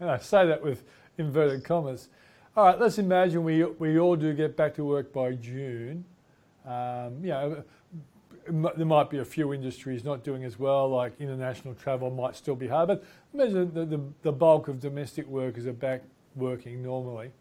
I 0.00 0.18
say 0.18 0.46
that 0.46 0.62
with 0.62 0.84
inverted 1.18 1.64
commas. 1.64 2.08
All 2.56 2.66
right, 2.66 2.78
let's 2.78 2.98
imagine 2.98 3.42
we 3.42 3.64
we 3.64 3.98
all 3.98 4.14
do 4.14 4.32
get 4.32 4.56
back 4.56 4.76
to 4.76 4.84
work 4.84 5.12
by 5.12 5.32
June. 5.32 6.04
Um, 6.64 7.18
you 7.20 7.30
know, 7.30 7.64
there 8.76 8.86
might 8.86 9.10
be 9.10 9.18
a 9.18 9.24
few 9.24 9.52
industries 9.52 10.04
not 10.04 10.22
doing 10.22 10.44
as 10.44 10.56
well, 10.56 10.88
like 10.88 11.14
international 11.18 11.74
travel 11.74 12.10
might 12.10 12.36
still 12.36 12.54
be 12.54 12.68
hard, 12.68 12.86
but 12.86 13.02
imagine 13.32 13.74
the, 13.74 13.84
the, 13.84 14.00
the 14.22 14.32
bulk 14.32 14.68
of 14.68 14.78
domestic 14.78 15.26
workers 15.26 15.66
are 15.66 15.72
back 15.72 16.02
working 16.36 16.80
normally. 16.80 17.32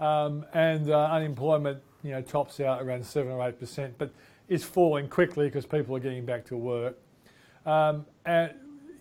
Um, 0.00 0.44
and 0.52 0.90
uh, 0.90 1.06
unemployment, 1.06 1.80
you 2.02 2.10
know, 2.10 2.20
tops 2.20 2.60
out 2.60 2.82
around 2.82 3.04
seven 3.04 3.32
or 3.32 3.46
eight 3.46 3.58
percent, 3.58 3.94
but 3.98 4.10
is 4.48 4.64
falling 4.64 5.08
quickly 5.08 5.46
because 5.46 5.66
people 5.66 5.96
are 5.96 6.00
getting 6.00 6.24
back 6.24 6.44
to 6.46 6.56
work. 6.56 6.98
Um, 7.64 8.04
and 8.26 8.52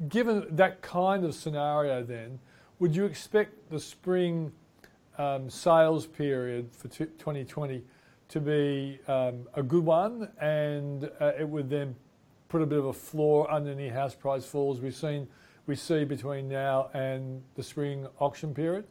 given 0.07 0.45
that 0.55 0.81
kind 0.81 1.25
of 1.25 1.35
scenario, 1.35 2.03
then 2.03 2.39
would 2.79 2.95
you 2.95 3.05
expect 3.05 3.69
the 3.69 3.79
spring 3.79 4.51
um, 5.17 5.49
sales 5.49 6.05
period 6.05 6.69
for 6.71 6.87
t- 6.87 7.05
2020 7.05 7.83
to 8.29 8.39
be 8.39 8.99
a 9.07 9.63
good 9.67 9.85
one, 9.85 10.29
and 10.39 11.09
uh, 11.19 11.33
it 11.39 11.47
would 11.47 11.69
then 11.69 11.95
put 12.47 12.61
a 12.61 12.65
bit 12.65 12.79
of 12.79 12.85
a 12.85 12.93
floor 12.93 13.51
under 13.51 13.71
any 13.71 13.89
house 13.89 14.15
price 14.15 14.45
falls 14.45 14.79
we've 14.79 14.95
seen 14.95 15.27
we 15.65 15.75
see 15.75 16.03
between 16.03 16.49
now 16.49 16.89
and 16.93 17.41
the 17.55 17.63
spring 17.63 18.07
auction 18.19 18.53
period? 18.53 18.85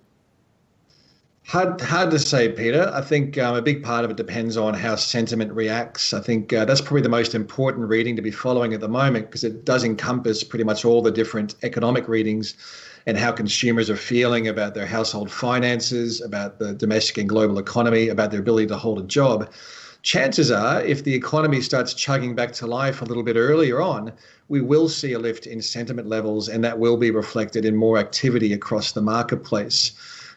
Hard, 1.44 1.80
hard 1.80 2.11
to 2.12 2.18
say, 2.18 2.50
Peter. 2.50 2.90
I 2.94 3.02
think 3.02 3.37
um, 3.37 3.56
a 3.56 3.62
big 3.62 3.82
part 3.82 4.04
of 4.04 4.11
it 4.11 4.16
depends 4.16 4.56
on 4.56 4.75
how 4.75 4.94
sentiment 4.94 5.52
reacts. 5.52 6.14
I 6.14 6.20
think 6.20 6.52
uh, 6.52 6.64
that's 6.64 6.80
probably 6.80 7.02
the 7.02 7.08
most 7.08 7.34
important 7.34 7.88
reading 7.88 8.16
to 8.16 8.22
be 8.22 8.30
following 8.30 8.72
at 8.72 8.80
the 8.80 8.88
moment 8.88 9.26
because 9.26 9.44
it 9.44 9.64
does 9.64 9.84
encompass 9.84 10.44
pretty 10.44 10.64
much 10.64 10.84
all 10.84 11.02
the 11.02 11.11
different 11.11 11.56
economic 11.62 12.08
readings 12.08 12.54
and 13.06 13.18
how 13.18 13.32
consumers 13.32 13.90
are 13.90 13.96
feeling 13.96 14.46
about 14.46 14.75
their 14.75 14.87
household 14.87 15.30
finances, 15.30 16.20
about 16.20 16.58
the 16.58 16.75
domestic 16.75 17.18
and 17.18 17.28
global 17.28 17.58
economy, 17.58 18.08
about 18.08 18.30
their 18.30 18.40
ability 18.40 18.68
to 18.68 18.76
hold 18.76 19.00
a 19.00 19.02
job. 19.02 19.52
Chances 20.02 20.50
are, 20.50 20.80
if 20.82 21.04
the 21.04 21.14
economy 21.14 21.61
starts 21.61 21.92
chugging 21.92 22.34
back 22.34 22.52
to 22.52 22.66
life 22.66 23.02
a 23.02 23.04
little 23.04 23.22
bit 23.25 23.37
earlier 23.37 23.82
on, 23.82 24.12
we 24.49 24.61
will 24.61 24.88
see 24.88 25.12
a 25.12 25.18
lift 25.18 25.46
in 25.46 25.61
sentiment 25.61 26.08
levels, 26.08 26.49
and 26.49 26.64
that 26.64 26.78
will 26.78 26.96
be 26.96 27.11
reflected 27.11 27.64
in 27.64 27.76
more 27.76 27.99
activity 27.99 28.52
across 28.52 28.92
the 28.92 29.02
marketplace 29.02 29.92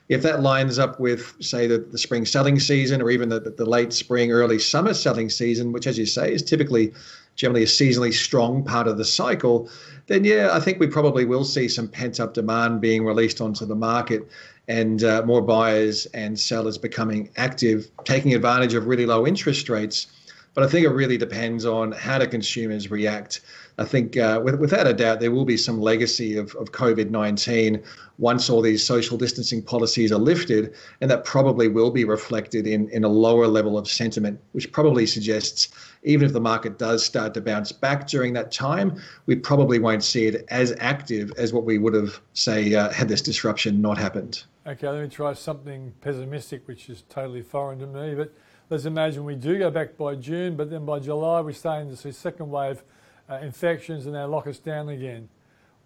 if 0.08 0.22
that 0.22 0.42
lines 0.42 0.78
up 0.78 1.00
with, 1.00 1.34
say, 1.40 1.68
the, 1.68 1.80
the 1.80 1.98
spring 1.98 2.26
selling 2.26 2.60
season 2.60 3.02
or 3.02 3.10
even 3.10 3.30
the, 3.30 3.40
the 3.40 3.66
late 3.66 3.92
spring, 3.92 4.32
early 4.32 4.60
summer 4.60 4.94
selling 4.94 5.30
season, 5.30 5.72
which, 5.72 5.88
as 5.88 5.98
you 5.98 6.06
say, 6.06 6.32
is 6.32 6.44
typically 6.44 6.94
generally 7.36 7.64
a 7.64 7.68
seasonally 7.68 8.14
strong 8.14 8.64
part 8.64 8.88
of 8.88 8.98
the 8.98 9.06
cycle, 9.06 9.70
then 10.08 10.24
yeah, 10.24 10.50
I 10.54 10.60
think 10.60 10.80
we 10.80 10.88
probably 10.88 11.26
will 11.26 11.44
see 11.44 11.68
some 11.68 11.88
pent 11.88 12.20
up 12.20 12.34
demand 12.34 12.82
being 12.82 13.04
released 13.04 13.42
onto 13.42 13.66
the 13.66 13.76
market 13.76 14.28
and 14.68 15.04
uh, 15.04 15.24
more 15.26 15.42
buyers 15.42 16.06
and 16.08 16.40
sellers 16.40 16.78
becoming 16.78 17.30
active, 17.38 17.90
taking 18.04 18.34
advantage 18.34 18.74
of 18.74 18.88
really 18.88 19.06
low 19.06 19.26
interest 19.28 19.70
rates. 19.70 20.08
But 20.56 20.64
I 20.64 20.68
think 20.68 20.86
it 20.86 20.90
really 20.90 21.18
depends 21.18 21.66
on 21.66 21.92
how 21.92 22.18
do 22.18 22.26
consumers 22.26 22.90
react 22.90 23.42
I 23.78 23.84
think 23.84 24.16
uh, 24.16 24.40
with, 24.44 24.56
without 24.56 24.88
a 24.88 24.94
doubt 24.94 25.20
there 25.20 25.32
will 25.32 25.46
be 25.46 25.58
some 25.58 25.82
legacy 25.82 26.38
of, 26.38 26.56
of 26.56 26.72
COVID 26.72 27.10
19 27.10 27.84
once 28.18 28.50
all 28.50 28.62
these 28.62 28.86
social 28.86 29.18
distancing 29.18 29.62
policies 29.62 30.10
are 30.10 30.20
lifted, 30.20 30.74
and 31.02 31.12
that 31.12 31.26
probably 31.26 31.68
will 31.68 31.92
be 31.92 32.06
reflected 32.06 32.66
in, 32.66 32.88
in 32.90 33.04
a 33.04 33.10
lower 33.10 33.46
level 33.46 33.78
of 33.78 33.90
sentiment, 33.90 34.40
which 34.54 34.72
probably 34.72 35.06
suggests 35.06 35.68
even 36.04 36.26
if 36.26 36.32
the 36.32 36.40
market 36.40 36.80
does 36.80 37.04
start 37.04 37.34
to 37.34 37.42
bounce 37.42 37.74
back 37.74 38.08
during 38.08 38.32
that 38.32 38.54
time, 38.54 39.02
we 39.26 39.36
probably 39.36 39.80
won't 39.80 40.04
see 40.04 40.28
it 40.28 40.46
as 40.48 40.74
active 40.80 41.34
as 41.38 41.52
what 41.52 41.66
we 41.66 41.78
would 41.78 41.94
have, 41.94 42.22
say, 42.34 42.74
uh, 42.74 42.90
had 42.92 43.10
this 43.10 43.22
disruption 43.22 43.82
not 43.82 43.98
happened. 43.98 44.46
Okay, 44.66 44.88
let 44.88 45.02
me 45.02 45.10
try 45.10 45.34
something 45.34 45.94
pessimistic, 46.00 46.66
which 46.68 46.90
is 46.90 47.04
totally 47.10 47.42
foreign 47.42 47.80
to 47.80 47.88
me, 47.88 48.16
but 48.16 48.34
let's 48.70 48.86
imagine 48.86 49.26
we 49.26 49.36
do 49.36 49.58
go 49.58 49.70
back 49.70 49.98
by 49.98 50.16
June, 50.16 50.56
but 50.56 50.70
then 50.70 50.86
by 50.86 51.00
July 51.00 51.42
we're 51.42 51.54
starting 51.54 51.90
to 51.90 51.96
see 51.96 52.12
second 52.12 52.50
wave 52.50 52.84
uh, 53.30 53.36
infections 53.36 54.06
and 54.06 54.16
they 54.16 54.22
lock 54.24 54.48
us 54.48 54.60
down 54.60 54.90
again. 54.90 55.30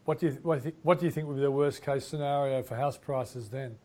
What 0.06 0.20
do, 0.20 0.28
you, 0.28 0.32
what, 0.42 0.66
you, 0.66 0.72
what 0.84 1.00
do 1.00 1.06
you 1.06 1.12
think 1.12 1.28
would 1.28 1.36
be 1.36 1.42
the 1.42 1.52
worst 1.52 1.82
case 1.82 2.06
scenario 2.06 2.64
for 2.64 2.76
house 2.76 2.98
prices 2.98 3.50
then? 3.50 3.76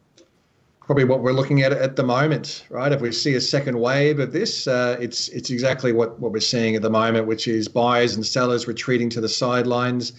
Probably 0.80 1.04
what 1.04 1.20
we're 1.20 1.32
looking 1.32 1.62
at 1.62 1.72
at 1.72 1.96
the 1.96 2.02
moment, 2.02 2.66
right? 2.68 2.92
If 2.92 3.00
we 3.00 3.10
see 3.10 3.34
a 3.34 3.40
second 3.40 3.78
wave 3.78 4.18
of 4.20 4.32
this, 4.32 4.66
uh, 4.66 4.98
it's 5.00 5.28
it's 5.28 5.48
exactly 5.48 5.92
what, 5.92 6.20
what 6.20 6.30
we're 6.30 6.40
seeing 6.40 6.76
at 6.76 6.82
the 6.82 6.90
moment, 6.90 7.26
which 7.26 7.48
is 7.48 7.68
buyers 7.68 8.16
and 8.16 8.24
sellers 8.24 8.68
retreating 8.68 9.08
to 9.10 9.20
the 9.22 9.28
sidelines 9.28 10.12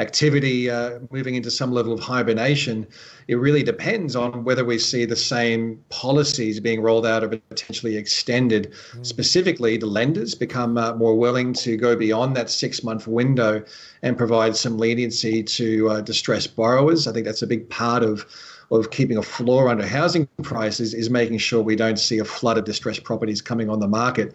activity 0.00 0.68
uh, 0.68 0.98
moving 1.10 1.34
into 1.36 1.50
some 1.50 1.70
level 1.72 1.92
of 1.92 2.00
hibernation, 2.00 2.86
it 3.28 3.36
really 3.36 3.62
depends 3.62 4.16
on 4.16 4.42
whether 4.44 4.64
we 4.64 4.78
see 4.78 5.04
the 5.04 5.14
same 5.14 5.82
policies 5.90 6.58
being 6.58 6.80
rolled 6.82 7.06
out 7.06 7.22
or 7.22 7.28
potentially 7.28 7.96
extended. 7.96 8.72
Mm. 8.92 9.06
Specifically, 9.06 9.76
the 9.76 9.86
lenders 9.86 10.34
become 10.34 10.76
uh, 10.76 10.94
more 10.94 11.16
willing 11.16 11.52
to 11.54 11.76
go 11.76 11.94
beyond 11.94 12.36
that 12.36 12.50
six 12.50 12.82
month 12.82 13.06
window 13.06 13.62
and 14.02 14.16
provide 14.16 14.56
some 14.56 14.78
leniency 14.78 15.42
to 15.42 15.88
uh, 15.90 16.00
distressed 16.00 16.56
borrowers. 16.56 17.06
I 17.06 17.12
think 17.12 17.26
that's 17.26 17.42
a 17.42 17.46
big 17.46 17.68
part 17.70 18.02
of 18.02 18.26
of 18.72 18.92
keeping 18.92 19.16
a 19.16 19.22
floor 19.22 19.68
under 19.68 19.84
housing 19.84 20.28
prices 20.42 20.94
is 20.94 21.10
making 21.10 21.36
sure 21.38 21.60
we 21.60 21.74
don't 21.74 21.98
see 21.98 22.20
a 22.20 22.24
flood 22.24 22.56
of 22.56 22.64
distressed 22.64 23.02
properties 23.02 23.42
coming 23.42 23.68
on 23.68 23.80
the 23.80 23.88
market 23.88 24.32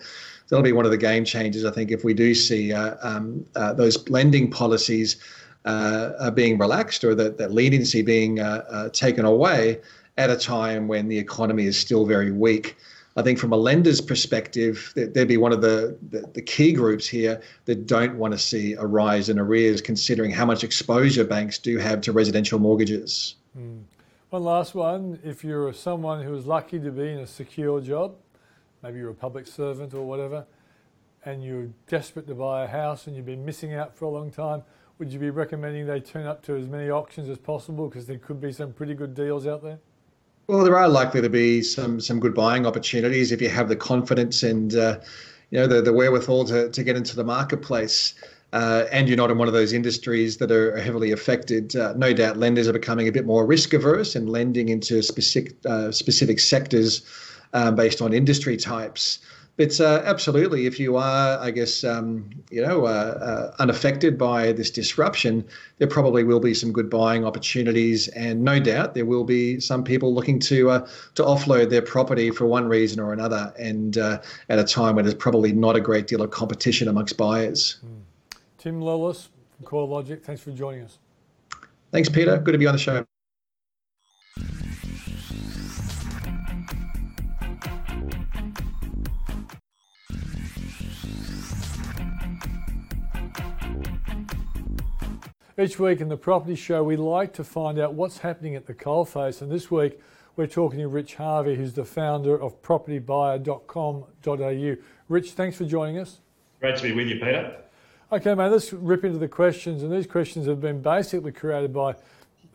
that'll 0.49 0.63
be 0.63 0.71
one 0.71 0.85
of 0.85 0.91
the 0.91 0.97
game 0.97 1.25
changers. 1.25 1.65
I 1.65 1.71
think 1.71 1.91
if 1.91 2.03
we 2.03 2.13
do 2.13 2.33
see 2.33 2.73
uh, 2.73 2.95
um, 3.01 3.45
uh, 3.55 3.73
those 3.73 4.07
lending 4.09 4.51
policies 4.51 5.17
uh, 5.65 6.31
being 6.31 6.57
relaxed 6.57 7.03
or 7.03 7.15
that, 7.15 7.37
that 7.37 7.51
leniency 7.51 8.01
being 8.01 8.39
uh, 8.39 8.63
uh, 8.69 8.89
taken 8.89 9.25
away 9.25 9.81
at 10.17 10.29
a 10.29 10.37
time 10.37 10.87
when 10.87 11.07
the 11.07 11.17
economy 11.17 11.65
is 11.65 11.77
still 11.77 12.05
very 12.05 12.31
weak. 12.31 12.77
I 13.17 13.21
think 13.21 13.39
from 13.39 13.53
a 13.53 13.57
lender's 13.57 14.01
perspective, 14.01 14.91
there'd 14.95 15.27
be 15.27 15.37
one 15.37 15.53
of 15.53 15.61
the, 15.61 15.97
the, 16.09 16.29
the, 16.33 16.41
key 16.41 16.73
groups 16.73 17.07
here 17.07 17.41
that 17.63 17.87
don't 17.87 18.17
want 18.17 18.33
to 18.33 18.37
see 18.37 18.73
a 18.73 18.85
rise 18.85 19.29
in 19.29 19.39
arrears, 19.39 19.81
considering 19.81 20.31
how 20.31 20.45
much 20.45 20.65
exposure 20.65 21.23
banks 21.23 21.57
do 21.57 21.77
have 21.77 22.01
to 22.01 22.11
residential 22.11 22.59
mortgages. 22.59 23.35
Mm. 23.57 23.83
One 24.31 24.43
last 24.43 24.75
one. 24.75 25.17
If 25.23 25.45
you're 25.45 25.71
someone 25.71 26.21
who 26.23 26.35
is 26.35 26.45
lucky 26.45 26.77
to 26.79 26.91
be 26.91 27.09
in 27.09 27.19
a 27.19 27.27
secure 27.27 27.79
job, 27.79 28.15
maybe 28.83 28.99
you're 28.99 29.11
a 29.11 29.13
public 29.13 29.47
servant 29.47 29.93
or 29.93 30.05
whatever, 30.05 30.45
and 31.23 31.41
you're 31.41 31.69
desperate 31.87 32.27
to 32.27 32.35
buy 32.35 32.65
a 32.65 32.67
house 32.67 33.07
and 33.07 33.15
you've 33.15 33.25
been 33.25 33.45
missing 33.45 33.73
out 33.73 33.95
for 33.95 34.05
a 34.05 34.09
long 34.09 34.29
time, 34.29 34.61
would 34.99 35.11
you 35.11 35.19
be 35.19 35.29
recommending 35.29 35.85
they 35.85 35.99
turn 35.99 36.25
up 36.25 36.41
to 36.43 36.55
as 36.55 36.67
many 36.67 36.89
auctions 36.89 37.29
as 37.29 37.37
possible 37.37 37.87
because 37.87 38.05
there 38.05 38.17
could 38.17 38.39
be 38.39 38.51
some 38.51 38.71
pretty 38.71 38.93
good 38.93 39.13
deals 39.13 39.45
out 39.45 39.61
there? 39.61 39.79
Well, 40.47 40.63
there 40.63 40.77
are 40.77 40.87
likely 40.87 41.21
to 41.21 41.29
be 41.29 41.61
some 41.63 41.99
some 41.99 42.19
good 42.19 42.35
buying 42.35 42.65
opportunities 42.65 43.31
if 43.31 43.41
you 43.41 43.49
have 43.49 43.67
the 43.67 43.75
confidence 43.75 44.43
and 44.43 44.75
uh, 44.75 44.99
you 45.49 45.59
know 45.59 45.67
the 45.67 45.81
the 45.81 45.91
wherewithal 45.91 46.45
to 46.45 46.69
to 46.69 46.83
get 46.83 46.95
into 46.95 47.15
the 47.15 47.23
marketplace. 47.23 48.13
Uh, 48.53 48.85
and 48.89 49.09
you're 49.09 49.17
not 49.17 49.29
in 49.29 49.37
one 49.37 49.49
of 49.49 49.53
those 49.53 49.73
industries 49.73 50.37
that 50.37 50.49
are 50.49 50.77
heavily 50.77 51.11
affected. 51.11 51.75
Uh, 51.75 51.93
no 51.97 52.13
doubt, 52.13 52.37
lenders 52.37 52.69
are 52.69 52.73
becoming 52.73 53.05
a 53.05 53.11
bit 53.11 53.25
more 53.25 53.45
risk 53.45 53.73
averse 53.73 54.15
and 54.15 54.29
lending 54.29 54.69
into 54.69 55.01
specific 55.01 55.55
uh, 55.65 55.91
specific 55.91 56.39
sectors 56.39 57.01
um, 57.53 57.75
based 57.75 58.01
on 58.01 58.13
industry 58.13 58.55
types. 58.55 59.19
But 59.57 59.79
uh, 59.79 60.01
absolutely, 60.03 60.65
if 60.65 60.79
you 60.81 60.97
are, 60.97 61.39
I 61.39 61.49
guess, 61.49 61.85
um, 61.85 62.29
you 62.51 62.61
know, 62.61 62.85
uh, 62.85 62.89
uh, 62.89 63.55
unaffected 63.59 64.17
by 64.17 64.51
this 64.51 64.69
disruption, 64.69 65.45
there 65.77 65.87
probably 65.87 66.25
will 66.25 66.41
be 66.41 66.53
some 66.53 66.73
good 66.73 66.89
buying 66.89 67.23
opportunities, 67.23 68.09
and 68.09 68.43
no 68.43 68.59
doubt 68.59 68.95
there 68.95 69.05
will 69.05 69.23
be 69.23 69.61
some 69.61 69.81
people 69.81 70.13
looking 70.13 70.39
to 70.39 70.71
uh, 70.71 70.87
to 71.15 71.23
offload 71.23 71.69
their 71.69 71.81
property 71.81 72.31
for 72.31 72.45
one 72.45 72.67
reason 72.67 72.99
or 72.99 73.13
another, 73.13 73.53
and 73.57 73.97
uh, 73.97 74.21
at 74.49 74.59
a 74.59 74.63
time 74.63 74.97
when 74.97 75.05
there's 75.05 75.15
probably 75.15 75.53
not 75.53 75.77
a 75.77 75.81
great 75.81 76.07
deal 76.07 76.21
of 76.21 76.31
competition 76.31 76.89
amongst 76.89 77.15
buyers. 77.15 77.77
Mm. 77.85 78.01
Tim 78.57 78.81
Lawless 78.81 79.29
from 79.55 79.67
CoreLogic, 79.67 80.21
thanks 80.23 80.41
for 80.41 80.51
joining 80.51 80.83
us. 80.83 80.97
Thanks, 81.91 82.09
Peter. 82.09 82.37
Good 82.37 82.51
to 82.51 82.57
be 82.57 82.67
on 82.67 82.73
the 82.73 82.79
show. 82.79 83.05
Each 95.57 95.79
week 95.79 96.01
in 96.01 96.09
the 96.09 96.17
Property 96.17 96.55
Show, 96.55 96.83
we 96.83 96.97
like 96.97 97.31
to 97.35 97.43
find 97.45 97.79
out 97.79 97.93
what's 97.93 98.17
happening 98.17 98.55
at 98.55 98.65
the 98.65 98.73
coalface. 98.73 99.41
And 99.41 99.49
this 99.49 99.71
week, 99.71 100.01
we're 100.35 100.47
talking 100.47 100.79
to 100.79 100.89
Rich 100.89 101.15
Harvey, 101.15 101.55
who's 101.55 101.71
the 101.71 101.85
founder 101.85 102.37
of 102.37 102.61
propertybuyer.com.au. 102.61 104.75
Rich, 105.07 105.31
thanks 105.31 105.55
for 105.55 105.63
joining 105.63 105.97
us. 105.97 106.19
Great 106.59 106.75
to 106.75 106.83
be 106.83 106.91
with 106.91 107.07
you, 107.07 107.15
Peter. 107.15 107.55
Okay, 108.11 108.35
mate, 108.35 108.49
let's 108.49 108.73
rip 108.73 109.05
into 109.05 109.17
the 109.17 109.29
questions. 109.29 109.81
And 109.81 109.93
these 109.93 110.07
questions 110.07 110.45
have 110.45 110.59
been 110.59 110.81
basically 110.81 111.31
created 111.31 111.71
by 111.71 111.95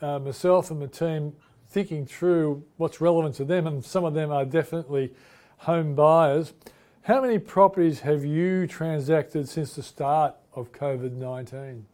uh, 0.03 0.19
myself 0.19 0.71
and 0.71 0.83
the 0.83 0.87
team 0.87 1.33
thinking 1.71 2.05
through 2.05 2.63
what's 2.77 3.01
relevant 3.01 3.35
to 3.37 3.47
them. 3.47 3.67
And 3.67 3.83
some 3.83 4.05
of 4.05 4.13
them 4.13 4.31
are 4.31 4.45
definitely 4.45 5.15
home 5.57 5.95
buyers. 5.95 6.53
How 7.01 7.23
many 7.23 7.39
properties 7.39 8.01
have 8.01 8.27
you 8.27 8.67
transacted 8.67 9.49
since 9.49 9.75
the 9.75 9.83
start 9.83 10.35
of 10.53 10.71
COVID 10.73 11.13
19? 11.13 11.87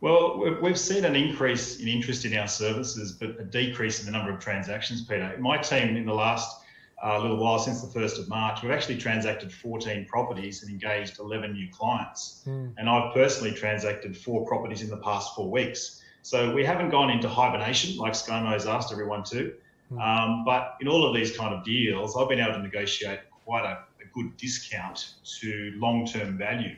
Well, 0.00 0.58
we've 0.60 0.78
seen 0.78 1.04
an 1.04 1.16
increase 1.16 1.80
in 1.80 1.88
interest 1.88 2.24
in 2.24 2.36
our 2.36 2.48
services, 2.48 3.12
but 3.12 3.40
a 3.40 3.44
decrease 3.44 4.00
in 4.00 4.06
the 4.06 4.12
number 4.12 4.30
of 4.30 4.38
transactions, 4.40 5.02
Peter. 5.02 5.34
My 5.40 5.56
team, 5.56 5.96
in 5.96 6.04
the 6.04 6.12
last 6.12 6.64
uh, 7.02 7.18
little 7.18 7.38
while 7.38 7.58
since 7.58 7.82
the 7.82 7.98
1st 7.98 8.18
of 8.18 8.28
March, 8.28 8.62
we've 8.62 8.72
actually 8.72 8.98
transacted 8.98 9.52
14 9.52 10.04
properties 10.06 10.62
and 10.62 10.70
engaged 10.70 11.18
11 11.18 11.52
new 11.52 11.68
clients. 11.70 12.42
Mm. 12.46 12.74
And 12.76 12.88
I've 12.88 13.14
personally 13.14 13.52
transacted 13.52 14.16
four 14.16 14.46
properties 14.46 14.82
in 14.82 14.90
the 14.90 14.98
past 14.98 15.34
four 15.34 15.50
weeks. 15.50 16.02
So 16.22 16.52
we 16.52 16.64
haven't 16.64 16.90
gone 16.90 17.10
into 17.10 17.28
hibernation 17.28 17.96
like 17.96 18.12
ScoMo's 18.12 18.66
asked 18.66 18.92
everyone 18.92 19.24
to. 19.24 19.54
Mm. 19.92 20.00
Um, 20.00 20.44
but 20.44 20.76
in 20.80 20.88
all 20.88 21.06
of 21.06 21.14
these 21.14 21.36
kind 21.36 21.54
of 21.54 21.64
deals, 21.64 22.16
I've 22.16 22.28
been 22.28 22.40
able 22.40 22.54
to 22.54 22.62
negotiate 22.62 23.20
quite 23.44 23.64
a, 23.64 23.84
a 24.02 24.06
good 24.12 24.36
discount 24.36 25.14
to 25.40 25.72
long 25.76 26.06
term 26.06 26.36
value. 26.36 26.76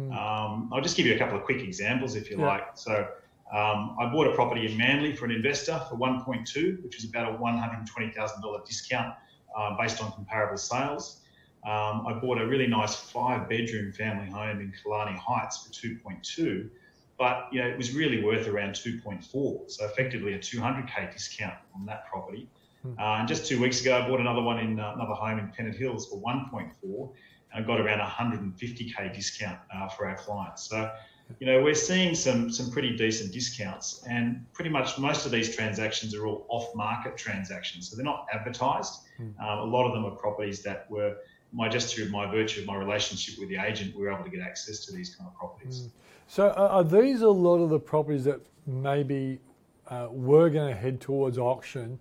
Mm. 0.00 0.16
Um, 0.16 0.70
I'll 0.72 0.80
just 0.80 0.96
give 0.96 1.06
you 1.06 1.14
a 1.14 1.18
couple 1.18 1.36
of 1.36 1.44
quick 1.44 1.62
examples 1.62 2.16
if 2.16 2.30
you 2.30 2.38
yeah. 2.38 2.46
like. 2.46 2.66
So 2.74 3.08
um, 3.52 3.96
I 4.00 4.08
bought 4.12 4.26
a 4.26 4.34
property 4.34 4.70
in 4.70 4.78
Manly 4.78 5.14
for 5.14 5.24
an 5.24 5.32
investor 5.32 5.80
for 5.88 5.96
1.2, 5.96 6.82
which 6.82 6.96
is 6.96 7.04
about 7.04 7.34
a 7.34 7.38
$120,000 7.38 8.66
discount 8.66 9.14
uh, 9.56 9.76
based 9.76 10.02
on 10.02 10.12
comparable 10.12 10.56
sales. 10.56 11.20
Um, 11.66 12.06
I 12.06 12.14
bought 12.14 12.40
a 12.40 12.46
really 12.46 12.66
nice 12.66 12.94
five 12.94 13.48
bedroom 13.48 13.92
family 13.92 14.30
home 14.30 14.60
in 14.60 14.72
Killarney 14.82 15.18
Heights 15.18 15.66
for 15.66 15.72
2.2, 15.72 16.70
but 17.18 17.48
you 17.52 17.60
know 17.60 17.68
it 17.68 17.76
was 17.76 17.92
really 17.94 18.24
worth 18.24 18.48
around 18.48 18.72
2.4, 18.72 19.70
so 19.70 19.84
effectively 19.84 20.32
a 20.32 20.38
200k 20.38 21.12
discount 21.12 21.54
on 21.74 21.84
that 21.84 22.06
property. 22.06 22.48
Mm. 22.86 22.98
Uh, 22.98 23.18
and 23.18 23.28
just 23.28 23.46
two 23.46 23.60
weeks 23.60 23.82
ago, 23.82 24.00
I 24.00 24.08
bought 24.08 24.20
another 24.20 24.40
one 24.40 24.58
in 24.58 24.80
uh, 24.80 24.92
another 24.94 25.12
home 25.12 25.38
in 25.38 25.48
Pennant 25.48 25.76
Hills 25.76 26.08
for 26.08 26.16
1.4, 26.22 27.12
and 27.54 27.66
got 27.66 27.80
around 27.80 28.00
150k 28.00 29.14
discount 29.14 29.58
uh, 29.74 29.88
for 29.88 30.06
our 30.06 30.16
clients. 30.16 30.68
So, 30.68 30.90
you 31.38 31.46
know, 31.46 31.62
we're 31.62 31.74
seeing 31.74 32.14
some 32.14 32.50
some 32.50 32.70
pretty 32.70 32.96
decent 32.96 33.32
discounts, 33.32 34.04
and 34.08 34.44
pretty 34.52 34.70
much 34.70 34.98
most 34.98 35.26
of 35.26 35.32
these 35.32 35.54
transactions 35.54 36.14
are 36.14 36.26
all 36.26 36.46
off-market 36.48 37.16
transactions, 37.16 37.88
so 37.88 37.96
they're 37.96 38.04
not 38.04 38.26
advertised. 38.32 38.94
Mm. 39.20 39.34
a 39.38 39.64
lot 39.64 39.86
of 39.86 39.92
them 39.92 40.06
are 40.06 40.16
properties 40.16 40.62
that 40.62 40.90
were 40.90 41.16
my 41.52 41.68
just 41.68 41.94
through 41.94 42.08
my 42.10 42.30
virtue 42.30 42.60
of 42.60 42.66
my 42.66 42.76
relationship 42.76 43.38
with 43.38 43.48
the 43.48 43.56
agent, 43.56 43.94
we 43.94 44.02
were 44.02 44.12
able 44.12 44.24
to 44.24 44.30
get 44.30 44.40
access 44.40 44.84
to 44.86 44.92
these 44.92 45.14
kind 45.14 45.28
of 45.28 45.36
properties. 45.36 45.80
Mm. 45.80 45.90
So, 46.26 46.50
are 46.50 46.84
these 46.84 47.22
a 47.22 47.28
lot 47.28 47.58
of 47.58 47.70
the 47.70 47.80
properties 47.80 48.24
that 48.24 48.40
maybe 48.66 49.40
uh, 49.88 50.08
were 50.10 50.48
going 50.48 50.72
to 50.72 50.80
head 50.80 51.00
towards 51.00 51.38
auction, 51.38 51.98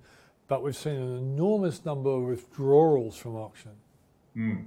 but 0.48 0.62
we've 0.62 0.76
seen 0.76 0.96
an 0.96 1.18
enormous 1.18 1.84
number 1.84 2.12
of 2.12 2.24
withdrawals 2.24 3.18
from 3.18 3.36
auction? 3.36 3.72
Mm. 4.38 4.66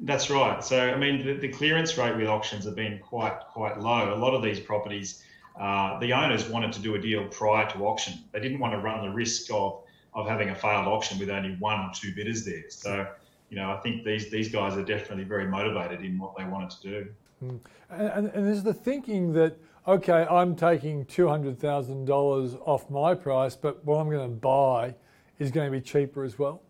That's 0.00 0.30
right. 0.30 0.64
So, 0.64 0.78
I 0.80 0.96
mean, 0.96 1.24
the, 1.24 1.34
the, 1.34 1.48
clearance 1.48 1.98
rate 1.98 2.16
with 2.16 2.26
auctions 2.26 2.64
have 2.64 2.74
been 2.74 2.98
quite 3.00 3.38
quite 3.52 3.78
low. 3.80 4.14
A 4.14 4.16
lot 4.16 4.32
of 4.34 4.42
these 4.42 4.58
properties, 4.58 5.22
uh, 5.60 5.98
the 5.98 6.12
owners 6.12 6.48
wanted 6.48 6.72
to 6.72 6.80
do 6.80 6.94
a 6.94 6.98
deal 6.98 7.26
prior 7.28 7.68
to 7.70 7.78
auction. 7.84 8.14
They 8.32 8.40
didn't 8.40 8.60
want 8.60 8.72
to 8.72 8.78
run 8.78 9.02
the 9.02 9.12
risk 9.12 9.52
of 9.52 9.82
of 10.14 10.26
having 10.26 10.50
a 10.50 10.54
failed 10.54 10.86
auction 10.86 11.18
with 11.18 11.30
only 11.30 11.56
one 11.56 11.78
or 11.80 11.90
two 11.94 12.14
bidders 12.14 12.44
there. 12.44 12.64
So, 12.68 13.06
you 13.50 13.56
know, 13.56 13.70
I 13.70 13.76
think 13.80 14.04
these 14.04 14.30
these 14.30 14.50
guys 14.50 14.76
are 14.76 14.84
definitely 14.84 15.24
very 15.24 15.46
motivated 15.46 16.02
in 16.02 16.18
what 16.18 16.34
they 16.36 16.44
wanted 16.44 16.70
to 16.70 16.82
do. 16.82 17.08
Mm. 17.44 17.60
And, 17.90 18.28
and 18.28 18.46
there's 18.46 18.62
the 18.62 18.74
thinking 18.74 19.32
that 19.34 19.58
okay, 19.86 20.26
I'm 20.30 20.56
taking 20.56 21.04
two 21.04 21.28
hundred 21.28 21.58
thousand 21.58 22.06
dollars 22.06 22.54
off 22.64 22.88
my 22.88 23.14
price, 23.14 23.56
but 23.56 23.84
what 23.84 23.98
I'm 23.98 24.08
going 24.08 24.28
to 24.28 24.36
buy 24.36 24.94
is 25.38 25.50
going 25.50 25.70
to 25.70 25.78
be 25.78 25.82
cheaper 25.82 26.24
as 26.24 26.38
well. 26.38 26.62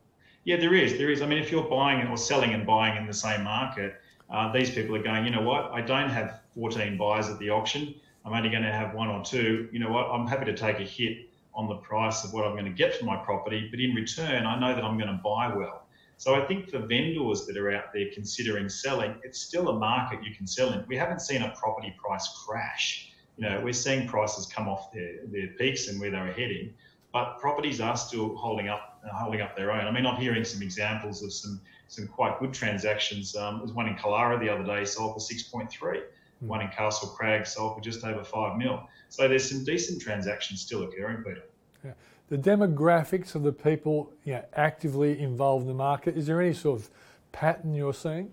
Yeah, 0.44 0.56
there 0.56 0.74
is. 0.74 0.96
There 0.96 1.10
is. 1.10 1.20
I 1.20 1.26
mean, 1.26 1.38
if 1.38 1.50
you're 1.50 1.68
buying 1.68 2.06
or 2.06 2.16
selling 2.16 2.54
and 2.54 2.66
buying 2.66 2.96
in 2.96 3.06
the 3.06 3.12
same 3.12 3.44
market, 3.44 4.00
uh, 4.30 4.50
these 4.52 4.70
people 4.70 4.96
are 4.96 5.02
going, 5.02 5.24
you 5.24 5.30
know 5.30 5.42
what? 5.42 5.70
I 5.72 5.82
don't 5.82 6.08
have 6.08 6.40
14 6.54 6.96
buyers 6.96 7.28
at 7.28 7.38
the 7.38 7.50
auction. 7.50 7.94
I'm 8.24 8.32
only 8.32 8.48
going 8.48 8.62
to 8.62 8.72
have 8.72 8.94
one 8.94 9.08
or 9.08 9.22
two. 9.22 9.68
You 9.72 9.80
know 9.80 9.90
what? 9.90 10.06
I'm 10.06 10.26
happy 10.26 10.46
to 10.46 10.56
take 10.56 10.78
a 10.78 10.84
hit 10.84 11.28
on 11.54 11.68
the 11.68 11.76
price 11.76 12.24
of 12.24 12.32
what 12.32 12.44
I'm 12.46 12.52
going 12.52 12.64
to 12.64 12.70
get 12.70 12.94
for 12.94 13.04
my 13.04 13.16
property, 13.16 13.68
but 13.70 13.80
in 13.80 13.94
return, 13.94 14.46
I 14.46 14.58
know 14.58 14.74
that 14.74 14.84
I'm 14.84 14.96
going 14.96 15.10
to 15.10 15.20
buy 15.22 15.54
well. 15.54 15.86
So 16.16 16.34
I 16.34 16.46
think 16.46 16.70
for 16.70 16.78
vendors 16.78 17.46
that 17.46 17.56
are 17.56 17.72
out 17.72 17.92
there 17.92 18.06
considering 18.12 18.68
selling, 18.68 19.16
it's 19.24 19.40
still 19.40 19.68
a 19.68 19.78
market 19.78 20.22
you 20.22 20.34
can 20.34 20.46
sell 20.46 20.72
in. 20.72 20.84
We 20.86 20.96
haven't 20.96 21.20
seen 21.20 21.42
a 21.42 21.50
property 21.56 21.94
price 22.02 22.28
crash. 22.46 23.12
You 23.36 23.48
know, 23.48 23.60
we're 23.64 23.72
seeing 23.72 24.06
prices 24.06 24.46
come 24.46 24.68
off 24.68 24.92
their, 24.92 25.20
their 25.26 25.48
peaks 25.58 25.88
and 25.88 25.98
where 25.98 26.10
they 26.10 26.18
were 26.18 26.32
heading, 26.32 26.74
but 27.12 27.38
properties 27.40 27.80
are 27.80 27.96
still 27.96 28.36
holding 28.36 28.68
up 28.68 28.89
holding 29.12 29.40
up 29.40 29.56
their 29.56 29.72
own. 29.72 29.86
I 29.86 29.90
mean, 29.90 30.06
I'm 30.06 30.20
hearing 30.20 30.44
some 30.44 30.62
examples 30.62 31.22
of 31.22 31.32
some 31.32 31.60
some 31.88 32.06
quite 32.06 32.38
good 32.38 32.52
transactions. 32.52 33.34
Um, 33.34 33.56
there 33.56 33.62
was 33.62 33.72
one 33.72 33.88
in 33.88 33.96
Killara 33.96 34.38
the 34.38 34.48
other 34.48 34.64
day 34.64 34.84
sold 34.84 35.14
for 35.14 35.20
6.3. 35.20 35.68
Mm. 35.72 36.02
One 36.40 36.60
in 36.60 36.68
Castlecrag 36.68 37.46
sold 37.46 37.74
for 37.74 37.80
just 37.80 38.04
over 38.04 38.22
five 38.22 38.56
mil. 38.56 38.82
So 39.08 39.26
there's 39.26 39.48
some 39.50 39.64
decent 39.64 40.00
transactions 40.00 40.60
still 40.60 40.84
occurring, 40.84 41.24
Peter. 41.24 41.42
Yeah 41.84 41.92
the 42.30 42.38
demographics 42.38 43.34
of 43.34 43.42
the 43.42 43.52
people 43.52 44.12
you 44.24 44.32
know, 44.32 44.44
actively 44.54 45.20
involved 45.20 45.62
in 45.62 45.68
the 45.68 45.74
market, 45.74 46.16
is 46.16 46.26
there 46.26 46.40
any 46.40 46.54
sort 46.54 46.80
of 46.80 46.88
pattern 47.32 47.74
you're 47.74 47.92
seeing? 47.92 48.30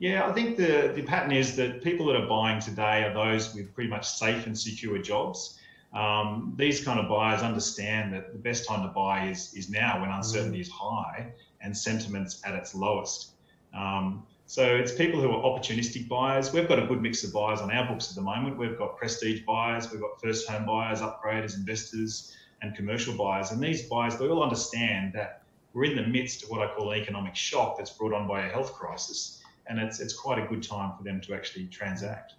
Yeah, 0.00 0.28
I 0.28 0.32
think 0.32 0.56
the, 0.56 0.92
the 0.94 1.02
pattern 1.02 1.30
is 1.30 1.56
that 1.56 1.82
people 1.82 2.06
that 2.06 2.16
are 2.16 2.26
buying 2.26 2.60
today 2.60 3.04
are 3.04 3.14
those 3.14 3.54
with 3.54 3.72
pretty 3.72 3.88
much 3.88 4.08
safe 4.08 4.46
and 4.46 4.58
secure 4.58 4.98
jobs. 4.98 5.59
Um, 5.92 6.54
these 6.56 6.84
kind 6.84 7.00
of 7.00 7.08
buyers 7.08 7.42
understand 7.42 8.12
that 8.14 8.32
the 8.32 8.38
best 8.38 8.66
time 8.66 8.86
to 8.86 8.92
buy 8.92 9.28
is, 9.28 9.52
is 9.54 9.70
now 9.70 10.00
when 10.00 10.10
uncertainty 10.10 10.58
mm. 10.58 10.62
is 10.62 10.70
high 10.70 11.32
and 11.60 11.76
sentiment's 11.76 12.40
at 12.44 12.54
its 12.54 12.74
lowest. 12.74 13.32
Um, 13.74 14.24
so 14.46 14.64
it's 14.64 14.92
people 14.92 15.20
who 15.20 15.30
are 15.30 15.42
opportunistic 15.42 16.08
buyers. 16.08 16.52
We've 16.52 16.68
got 16.68 16.80
a 16.80 16.86
good 16.86 17.00
mix 17.00 17.22
of 17.24 17.32
buyers 17.32 17.60
on 17.60 17.70
our 17.70 17.86
books 17.86 18.10
at 18.10 18.16
the 18.16 18.22
moment. 18.22 18.58
We've 18.58 18.78
got 18.78 18.96
prestige 18.96 19.42
buyers, 19.46 19.90
we've 19.90 20.00
got 20.00 20.20
first 20.20 20.48
home 20.48 20.66
buyers, 20.66 21.00
upgraders, 21.00 21.56
investors 21.56 22.36
and 22.62 22.74
commercial 22.74 23.16
buyers. 23.16 23.52
And 23.52 23.62
these 23.62 23.82
buyers, 23.82 24.16
they 24.16 24.26
all 24.26 24.42
understand 24.42 25.12
that 25.14 25.42
we're 25.72 25.84
in 25.84 25.96
the 25.96 26.06
midst 26.06 26.42
of 26.42 26.50
what 26.50 26.60
I 26.60 26.72
call 26.74 26.90
an 26.90 27.00
economic 27.00 27.36
shock 27.36 27.78
that's 27.78 27.90
brought 27.90 28.12
on 28.12 28.26
by 28.26 28.44
a 28.44 28.48
health 28.48 28.74
crisis. 28.74 29.42
And 29.66 29.78
it's, 29.78 30.00
it's 30.00 30.14
quite 30.14 30.38
a 30.38 30.46
good 30.46 30.62
time 30.62 30.92
for 30.96 31.04
them 31.04 31.20
to 31.22 31.34
actually 31.34 31.66
transact. 31.66 32.34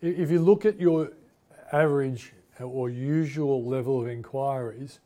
If 0.00 0.30
you 0.30 0.40
look 0.40 0.64
at 0.64 0.78
your 0.78 1.10
average 1.72 2.32
or 2.64 2.90
usual 2.90 3.64
level 3.64 4.00
of 4.00 4.08
inquiries, 4.08 5.00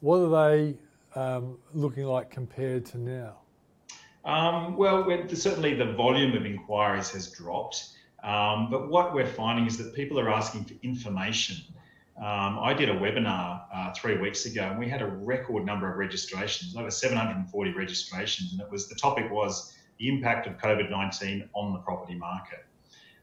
what 0.00 0.16
are 0.18 0.48
they 0.48 0.76
um, 1.14 1.58
looking 1.74 2.04
like 2.04 2.30
compared 2.30 2.84
to 2.86 2.98
now? 2.98 3.36
Um, 4.24 4.76
well, 4.76 5.06
certainly 5.32 5.74
the 5.74 5.92
volume 5.92 6.36
of 6.36 6.44
inquiries 6.44 7.10
has 7.10 7.30
dropped. 7.30 7.90
Um, 8.22 8.70
but 8.70 8.90
what 8.90 9.14
we're 9.14 9.26
finding 9.26 9.66
is 9.66 9.78
that 9.78 9.94
people 9.94 10.20
are 10.20 10.30
asking 10.30 10.64
for 10.64 10.74
information. 10.82 11.56
Um, 12.18 12.58
I 12.58 12.74
did 12.74 12.90
a 12.90 12.94
webinar 12.94 13.62
uh, 13.74 13.92
three 13.94 14.18
weeks 14.18 14.44
ago, 14.44 14.62
and 14.62 14.78
we 14.78 14.88
had 14.88 15.00
a 15.00 15.06
record 15.06 15.64
number 15.64 15.90
of 15.90 15.96
registrations, 15.96 16.76
over 16.76 16.90
740 16.90 17.72
registrations, 17.72 18.52
and 18.52 18.60
it 18.60 18.70
was 18.70 18.88
the 18.88 18.94
topic 18.94 19.30
was 19.30 19.74
the 19.98 20.08
impact 20.08 20.46
of 20.46 20.58
COVID 20.58 20.90
19 20.90 21.48
on 21.54 21.72
the 21.72 21.78
property 21.78 22.14
market. 22.14 22.66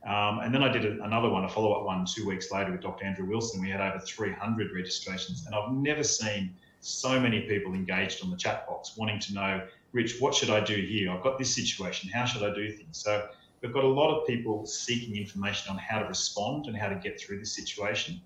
Um, 0.05 0.39
and 0.39 0.53
then 0.53 0.63
I 0.63 0.71
did 0.71 0.85
a, 0.85 1.03
another 1.03 1.29
one, 1.29 1.43
a 1.43 1.49
follow 1.49 1.73
up 1.73 1.83
one, 1.83 2.05
two 2.05 2.25
weeks 2.25 2.51
later 2.51 2.71
with 2.71 2.81
Dr. 2.81 3.05
Andrew 3.05 3.25
Wilson. 3.25 3.61
We 3.61 3.69
had 3.69 3.81
over 3.81 3.99
300 3.99 4.71
registrations, 4.73 5.45
and 5.45 5.55
I've 5.55 5.71
never 5.71 6.03
seen 6.03 6.55
so 6.79 7.19
many 7.19 7.41
people 7.41 7.73
engaged 7.73 8.23
on 8.23 8.29
the 8.29 8.37
chat 8.37 8.67
box 8.67 8.95
wanting 8.95 9.19
to 9.19 9.33
know, 9.33 9.67
Rich, 9.91 10.19
what 10.19 10.33
should 10.35 10.49
I 10.49 10.59
do 10.59 10.75
here? 10.75 11.11
I've 11.11 11.23
got 11.23 11.37
this 11.37 11.53
situation. 11.53 12.09
How 12.09 12.25
should 12.25 12.43
I 12.43 12.53
do 12.53 12.71
things? 12.71 12.97
So 12.97 13.27
we've 13.61 13.73
got 13.73 13.83
a 13.83 13.87
lot 13.87 14.15
of 14.15 14.27
people 14.27 14.65
seeking 14.65 15.15
information 15.15 15.71
on 15.71 15.77
how 15.77 15.99
to 15.99 16.07
respond 16.07 16.67
and 16.67 16.77
how 16.77 16.87
to 16.89 16.95
get 16.95 17.19
through 17.19 17.39
this 17.39 17.53
situation. 17.53 18.21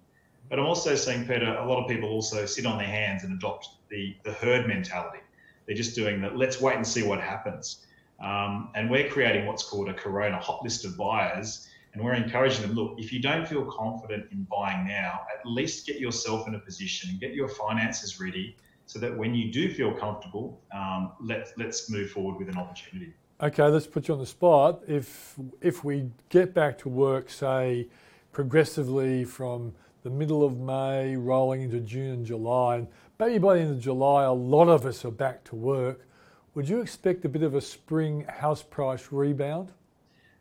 But 0.49 0.59
I'm 0.59 0.65
also 0.65 0.95
seeing, 0.95 1.25
Peter, 1.25 1.55
a 1.55 1.65
lot 1.65 1.81
of 1.81 1.87
people 1.87 2.09
also 2.09 2.45
sit 2.45 2.65
on 2.65 2.77
their 2.77 2.87
hands 2.87 3.23
and 3.23 3.33
adopt 3.33 3.69
the, 3.89 4.15
the 4.23 4.33
herd 4.33 4.67
mentality. 4.67 5.19
They're 5.65 5.75
just 5.75 5.95
doing 5.95 6.21
that, 6.21 6.35
let's 6.35 6.59
wait 6.59 6.75
and 6.75 6.85
see 6.85 7.03
what 7.03 7.21
happens. 7.21 7.85
Um, 8.23 8.69
and 8.75 8.89
we're 8.89 9.09
creating 9.09 9.45
what's 9.45 9.63
called 9.63 9.89
a 9.89 9.93
Corona 9.93 10.37
hot 10.37 10.63
list 10.63 10.85
of 10.85 10.97
buyers. 10.97 11.67
And 11.93 12.03
we're 12.03 12.13
encouraging 12.13 12.61
them 12.61 12.73
look, 12.73 12.95
if 12.97 13.11
you 13.11 13.21
don't 13.21 13.45
feel 13.45 13.65
confident 13.65 14.31
in 14.31 14.47
buying 14.49 14.87
now, 14.87 15.21
at 15.37 15.45
least 15.45 15.85
get 15.85 15.99
yourself 15.99 16.47
in 16.47 16.55
a 16.55 16.59
position 16.59 17.09
and 17.09 17.19
get 17.19 17.33
your 17.33 17.49
finances 17.49 18.19
ready 18.21 18.55
so 18.85 18.99
that 18.99 19.17
when 19.17 19.33
you 19.33 19.51
do 19.51 19.73
feel 19.73 19.93
comfortable, 19.93 20.61
um, 20.73 21.11
let, 21.21 21.51
let's 21.57 21.89
move 21.89 22.11
forward 22.11 22.37
with 22.37 22.47
an 22.47 22.57
opportunity. 22.57 23.13
Okay, 23.41 23.63
let's 23.63 23.87
put 23.87 24.07
you 24.07 24.13
on 24.13 24.19
the 24.19 24.25
spot. 24.25 24.81
If, 24.87 25.35
if 25.61 25.83
we 25.83 26.09
get 26.29 26.53
back 26.53 26.77
to 26.79 26.89
work, 26.89 27.29
say, 27.29 27.87
progressively 28.31 29.25
from 29.25 29.73
the 30.03 30.09
middle 30.09 30.43
of 30.43 30.59
May, 30.59 31.15
rolling 31.15 31.61
into 31.63 31.79
June 31.79 32.11
and 32.11 32.25
July. 32.25 32.77
And 32.77 32.87
maybe 33.19 33.37
by 33.37 33.55
the 33.55 33.61
end 33.61 33.71
of 33.71 33.79
July, 33.79 34.23
a 34.23 34.33
lot 34.33 34.67
of 34.67 34.85
us 34.85 35.03
are 35.05 35.11
back 35.11 35.43
to 35.45 35.55
work. 35.55 36.07
Would 36.53 36.67
you 36.67 36.81
expect 36.81 37.23
a 37.23 37.29
bit 37.29 37.43
of 37.43 37.55
a 37.55 37.61
spring 37.61 38.25
house 38.27 38.61
price 38.61 39.07
rebound? 39.09 39.71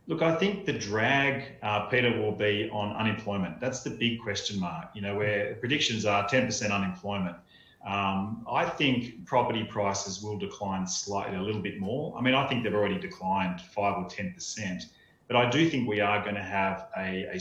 Look, 0.08 0.22
I 0.22 0.34
think 0.34 0.66
the 0.66 0.72
drag, 0.72 1.44
uh, 1.62 1.86
Peter, 1.86 2.10
will 2.20 2.32
be 2.32 2.68
on 2.72 2.96
unemployment. 2.96 3.60
That's 3.60 3.84
the 3.84 3.90
big 3.90 4.20
question 4.20 4.58
mark. 4.58 4.88
You 4.92 5.02
know, 5.02 5.14
where 5.14 5.54
predictions 5.54 6.04
are 6.04 6.28
10% 6.28 6.72
unemployment. 6.72 7.36
Um, 7.86 8.44
I 8.50 8.64
think 8.64 9.24
property 9.24 9.62
prices 9.62 10.20
will 10.20 10.36
decline 10.36 10.84
slightly, 10.84 11.36
a 11.36 11.40
little 11.40 11.62
bit 11.62 11.78
more. 11.78 12.18
I 12.18 12.22
mean, 12.22 12.34
I 12.34 12.44
think 12.48 12.64
they've 12.64 12.74
already 12.74 12.98
declined 12.98 13.60
five 13.60 13.96
or 13.96 14.06
10%. 14.06 14.82
But 15.28 15.36
I 15.36 15.48
do 15.48 15.70
think 15.70 15.88
we 15.88 16.00
are 16.00 16.20
going 16.24 16.34
to 16.34 16.42
have 16.42 16.88
a, 16.98 17.26
a, 17.32 17.36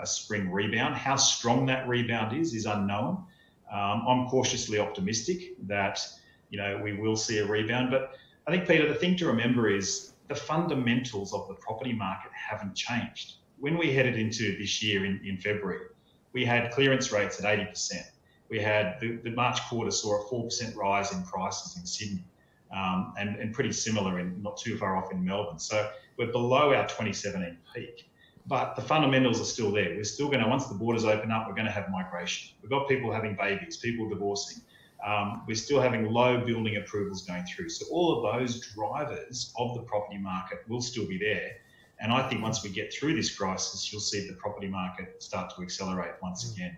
a 0.00 0.06
spring 0.06 0.50
rebound. 0.50 0.94
How 0.94 1.16
strong 1.16 1.66
that 1.66 1.86
rebound 1.86 2.34
is 2.34 2.54
is 2.54 2.64
unknown. 2.64 3.22
Um, 3.70 4.04
I'm 4.08 4.28
cautiously 4.28 4.78
optimistic 4.78 5.54
that 5.66 6.00
you 6.54 6.60
know 6.60 6.80
we 6.80 6.92
will 6.92 7.16
see 7.16 7.38
a 7.38 7.44
rebound. 7.44 7.90
But 7.90 8.14
I 8.46 8.52
think 8.52 8.68
Peter, 8.68 8.86
the 8.86 8.94
thing 8.94 9.16
to 9.16 9.26
remember 9.26 9.68
is 9.68 10.12
the 10.28 10.36
fundamentals 10.36 11.34
of 11.34 11.48
the 11.48 11.54
property 11.54 11.92
market 11.92 12.30
haven't 12.32 12.76
changed. 12.76 13.38
When 13.58 13.76
we 13.76 13.92
headed 13.92 14.16
into 14.16 14.56
this 14.56 14.80
year 14.80 15.04
in, 15.04 15.20
in 15.24 15.36
February, 15.38 15.86
we 16.32 16.44
had 16.44 16.70
clearance 16.70 17.10
rates 17.10 17.42
at 17.42 17.58
80%. 17.58 17.94
We 18.48 18.60
had 18.60 19.00
the, 19.00 19.16
the 19.24 19.30
March 19.30 19.60
quarter 19.68 19.90
saw 19.90 20.22
a 20.22 20.24
4% 20.26 20.76
rise 20.76 21.12
in 21.12 21.24
prices 21.24 21.76
in 21.76 21.84
Sydney 21.86 22.24
um, 22.72 23.14
and, 23.18 23.34
and 23.34 23.52
pretty 23.52 23.72
similar 23.72 24.20
in 24.20 24.40
not 24.40 24.56
too 24.56 24.78
far 24.78 24.96
off 24.96 25.10
in 25.10 25.24
Melbourne. 25.24 25.58
So 25.58 25.90
we're 26.18 26.30
below 26.30 26.72
our 26.72 26.84
2017 26.84 27.58
peak, 27.74 28.08
but 28.46 28.76
the 28.76 28.82
fundamentals 28.82 29.40
are 29.40 29.50
still 29.56 29.72
there. 29.72 29.90
We're 29.96 30.04
still 30.04 30.28
going 30.28 30.44
to, 30.44 30.48
once 30.48 30.66
the 30.66 30.74
borders 30.76 31.04
open 31.04 31.32
up, 31.32 31.48
we're 31.48 31.54
going 31.54 31.66
to 31.66 31.72
have 31.72 31.90
migration. 31.90 32.54
We've 32.62 32.70
got 32.70 32.86
people 32.86 33.10
having 33.10 33.34
babies, 33.34 33.78
people 33.78 34.08
divorcing. 34.08 34.62
Um, 35.04 35.42
we're 35.46 35.54
still 35.54 35.80
having 35.80 36.10
low 36.10 36.44
building 36.44 36.76
approvals 36.76 37.26
going 37.26 37.44
through. 37.44 37.68
So 37.68 37.86
all 37.90 38.16
of 38.16 38.40
those 38.40 38.60
drivers 38.74 39.52
of 39.58 39.74
the 39.74 39.82
property 39.82 40.18
market 40.18 40.60
will 40.66 40.80
still 40.80 41.06
be 41.06 41.18
there. 41.18 41.50
And 42.00 42.12
I 42.12 42.28
think 42.28 42.42
once 42.42 42.62
we 42.62 42.70
get 42.70 42.92
through 42.92 43.14
this 43.14 43.34
crisis, 43.34 43.92
you'll 43.92 44.00
see 44.00 44.26
the 44.26 44.34
property 44.34 44.66
market 44.66 45.22
start 45.22 45.54
to 45.56 45.62
accelerate 45.62 46.12
once 46.22 46.44
mm. 46.44 46.54
again. 46.54 46.76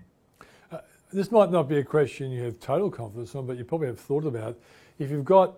Uh, 0.72 0.78
this 1.12 1.30
might 1.30 1.50
not 1.50 1.68
be 1.68 1.78
a 1.78 1.84
question 1.84 2.30
you 2.30 2.42
have 2.42 2.58
total 2.58 2.90
confidence 2.90 3.34
on, 3.34 3.46
but 3.46 3.56
you 3.56 3.64
probably 3.64 3.86
have 3.86 4.00
thought 4.00 4.24
about. 4.24 4.58
If 4.98 5.10
you've 5.10 5.24
got 5.24 5.54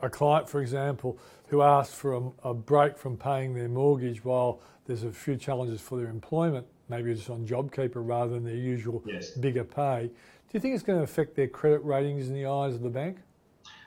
a 0.00 0.08
client, 0.08 0.48
for 0.48 0.60
example, 0.60 1.18
who 1.48 1.62
asks 1.62 1.94
for 1.94 2.14
a, 2.14 2.50
a, 2.50 2.54
break 2.54 2.96
from 2.96 3.16
paying 3.16 3.54
their 3.54 3.68
mortgage 3.68 4.24
while 4.24 4.60
there's 4.86 5.02
a 5.04 5.12
few 5.12 5.36
challenges 5.36 5.80
for 5.80 5.98
their 5.98 6.08
employment, 6.08 6.66
maybe 6.88 7.10
it's 7.10 7.28
on 7.28 7.46
JobKeeper 7.46 7.96
rather 7.96 8.32
than 8.32 8.44
their 8.44 8.54
usual 8.54 9.02
yes. 9.06 9.30
bigger 9.32 9.64
pay. 9.64 10.10
Do 10.52 10.58
you 10.58 10.60
think 10.60 10.74
it's 10.74 10.82
going 10.82 10.98
to 10.98 11.02
affect 11.02 11.34
their 11.34 11.48
credit 11.48 11.82
ratings 11.82 12.28
in 12.28 12.34
the 12.34 12.44
eyes 12.44 12.74
of 12.74 12.82
the 12.82 12.90
bank? 12.90 13.16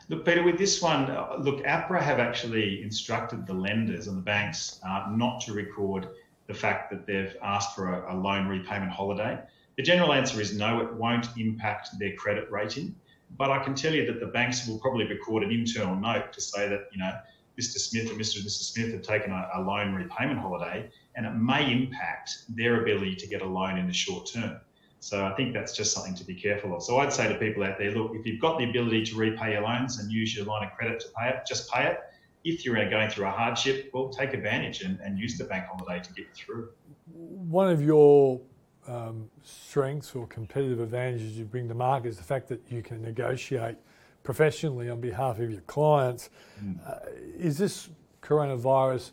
Look, 0.10 0.26
Peter, 0.26 0.42
with 0.42 0.58
this 0.58 0.82
one, 0.82 1.12
uh, 1.12 1.36
look, 1.38 1.64
APRA 1.64 2.02
have 2.02 2.18
actually 2.18 2.82
instructed 2.82 3.46
the 3.46 3.54
lenders 3.54 4.08
and 4.08 4.18
the 4.18 4.22
banks 4.24 4.80
uh, 4.84 5.06
not 5.12 5.42
to 5.42 5.54
record 5.54 6.08
the 6.48 6.56
fact 6.56 6.90
that 6.90 7.06
they've 7.06 7.36
asked 7.44 7.76
for 7.76 7.94
a, 7.94 8.16
a 8.16 8.18
loan 8.18 8.48
repayment 8.48 8.92
holiday. 8.92 9.38
The 9.78 9.84
general 9.84 10.12
answer 10.12 10.42
is 10.42 10.58
no, 10.58 10.82
it 10.82 10.92
won't 10.96 11.28
impact 11.38 11.90
their 12.00 12.16
credit 12.16 12.50
rating. 12.50 12.96
But 13.38 13.52
I 13.52 13.64
can 13.64 13.76
tell 13.76 13.94
you 13.94 14.08
that 14.08 14.20
the 14.20 14.26
banks 14.26 14.68
will 14.68 14.80
probably 14.80 15.06
record 15.06 15.44
an 15.44 15.52
internal 15.52 15.96
note 15.96 16.34
to 16.34 16.42
say 16.42 16.68
that, 16.68 16.88
you 16.92 16.98
know, 16.98 17.12
Mr. 17.60 17.78
Smith 17.78 18.10
or 18.12 18.16
Mr. 18.16 18.38
and 18.38 18.46
Mrs. 18.46 18.74
Smith 18.74 18.92
have 18.92 19.04
taken 19.04 19.32
a, 19.32 19.50
a 19.54 19.62
loan 19.62 19.94
repayment 19.94 20.40
holiday 20.40 20.90
and 21.16 21.28
it 21.28 21.34
may 21.36 21.72
impact 21.72 22.38
their 22.50 22.82
ability 22.82 23.18
to 23.18 23.28
get 23.28 23.44
a 23.44 23.48
loan 23.48 23.78
in 23.78 23.86
the 23.86 23.94
short 23.94 24.26
term. 24.34 24.60
So 25.06 25.24
I 25.24 25.36
think 25.36 25.54
that's 25.54 25.78
just 25.78 25.94
something 25.94 26.16
to 26.16 26.24
be 26.24 26.34
careful 26.34 26.76
of. 26.76 26.82
So 26.82 26.98
I'd 26.98 27.14
say 27.14 27.32
to 27.32 27.36
people 27.36 27.64
out 27.64 27.78
there, 27.78 27.92
look, 27.92 28.16
if 28.16 28.26
you've 28.26 28.42
got 28.42 28.58
the 28.58 28.68
ability 28.68 29.06
to 29.06 29.16
repay 29.16 29.52
your 29.52 29.62
loans 29.62 30.00
and 30.00 30.12
use 30.12 30.36
your 30.36 30.46
line 30.46 30.66
of 30.66 30.76
credit 30.76 31.00
to 31.02 31.08
pay 31.16 31.30
it, 31.30 31.46
just 31.48 31.72
pay 31.72 31.86
it. 31.86 32.00
If 32.44 32.66
you're 32.66 32.74
going 32.90 33.12
through 33.12 33.28
a 33.28 33.30
hardship, 33.30 33.92
well, 33.94 34.10
take 34.10 34.34
advantage 34.34 34.82
and, 34.82 35.00
and 35.02 35.20
use 35.20 35.38
the 35.38 35.44
bank 35.44 35.66
holiday 35.68 36.02
to 36.04 36.14
get 36.14 36.26
you 36.26 36.34
through. 36.34 36.70
One 37.14 37.70
of 37.70 37.84
your 37.84 38.42
um, 38.88 39.30
strengths 39.44 40.16
or 40.16 40.26
competitive 40.26 40.80
advantages 40.80 41.38
you 41.38 41.46
bring 41.46 41.68
to 41.68 41.76
market 41.76 42.08
is 42.08 42.18
the 42.18 42.24
fact 42.24 42.48
that 42.48 42.64
you 42.68 42.82
can 42.82 43.04
negotiate 43.04 43.78
professionally 44.24 44.90
on 44.90 45.02
behalf 45.02 45.38
of 45.38 45.52
your 45.52 45.62
clients. 45.62 46.32
Mm. 46.64 46.80
Uh, 46.84 46.96
is 47.38 47.60
this 47.60 47.92
coronavirus 48.24 49.12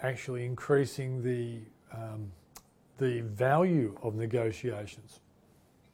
actually 0.00 0.46
increasing 0.46 1.22
the 1.22 1.58
um, 1.94 2.32
the 2.96 3.20
value 3.20 3.98
of 4.02 4.14
negotiations? 4.14 5.20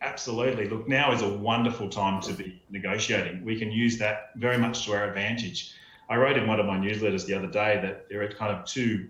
Absolutely. 0.02 0.68
Look, 0.68 0.88
now 0.88 1.12
is 1.12 1.22
a 1.22 1.28
wonderful 1.28 1.88
time 1.88 2.20
to 2.22 2.32
be 2.32 2.60
negotiating. 2.70 3.44
We 3.44 3.56
can 3.56 3.70
use 3.70 3.98
that 3.98 4.30
very 4.36 4.58
much 4.58 4.84
to 4.86 4.94
our 4.94 5.04
advantage. 5.04 5.74
I 6.10 6.16
wrote 6.16 6.36
in 6.36 6.48
one 6.48 6.58
of 6.58 6.66
my 6.66 6.76
newsletters 6.76 7.24
the 7.24 7.34
other 7.34 7.46
day 7.46 7.78
that 7.82 8.08
there 8.10 8.20
are 8.22 8.28
kind 8.28 8.54
of 8.54 8.64
two 8.64 9.08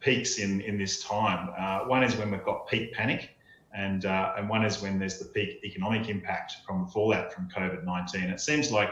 peaks 0.00 0.38
in, 0.38 0.62
in 0.62 0.78
this 0.78 1.04
time. 1.04 1.50
Uh, 1.58 1.80
one 1.86 2.02
is 2.02 2.16
when 2.16 2.30
we've 2.30 2.42
got 2.42 2.66
peak 2.66 2.94
panic, 2.94 3.36
and, 3.76 4.06
uh, 4.06 4.32
and 4.38 4.48
one 4.48 4.64
is 4.64 4.80
when 4.80 4.98
there's 4.98 5.18
the 5.18 5.26
peak 5.26 5.60
economic 5.62 6.08
impact 6.08 6.54
from 6.66 6.86
the 6.86 6.90
fallout 6.90 7.34
from 7.34 7.46
COVID 7.54 7.84
19. 7.84 8.22
It 8.22 8.40
seems 8.40 8.72
like 8.72 8.90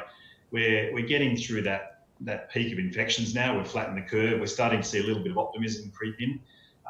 we're, 0.51 0.93
we're 0.93 1.07
getting 1.07 1.35
through 1.35 1.63
that, 1.63 2.05
that 2.21 2.51
peak 2.51 2.75
of 2.75 2.79
infections 2.79 3.35
now. 3.35 3.57
We're 3.57 3.65
flattening 3.65 4.05
the 4.05 4.11
curve. 4.11 4.39
We're 4.39 4.47
starting 4.47 4.83
to 4.83 4.87
see 4.87 4.99
a 4.99 5.05
little 5.05 5.23
bit 5.23 5.33
of 5.33 5.39
optimism 5.39 5.91
creep 5.97 6.21
in. 6.21 6.41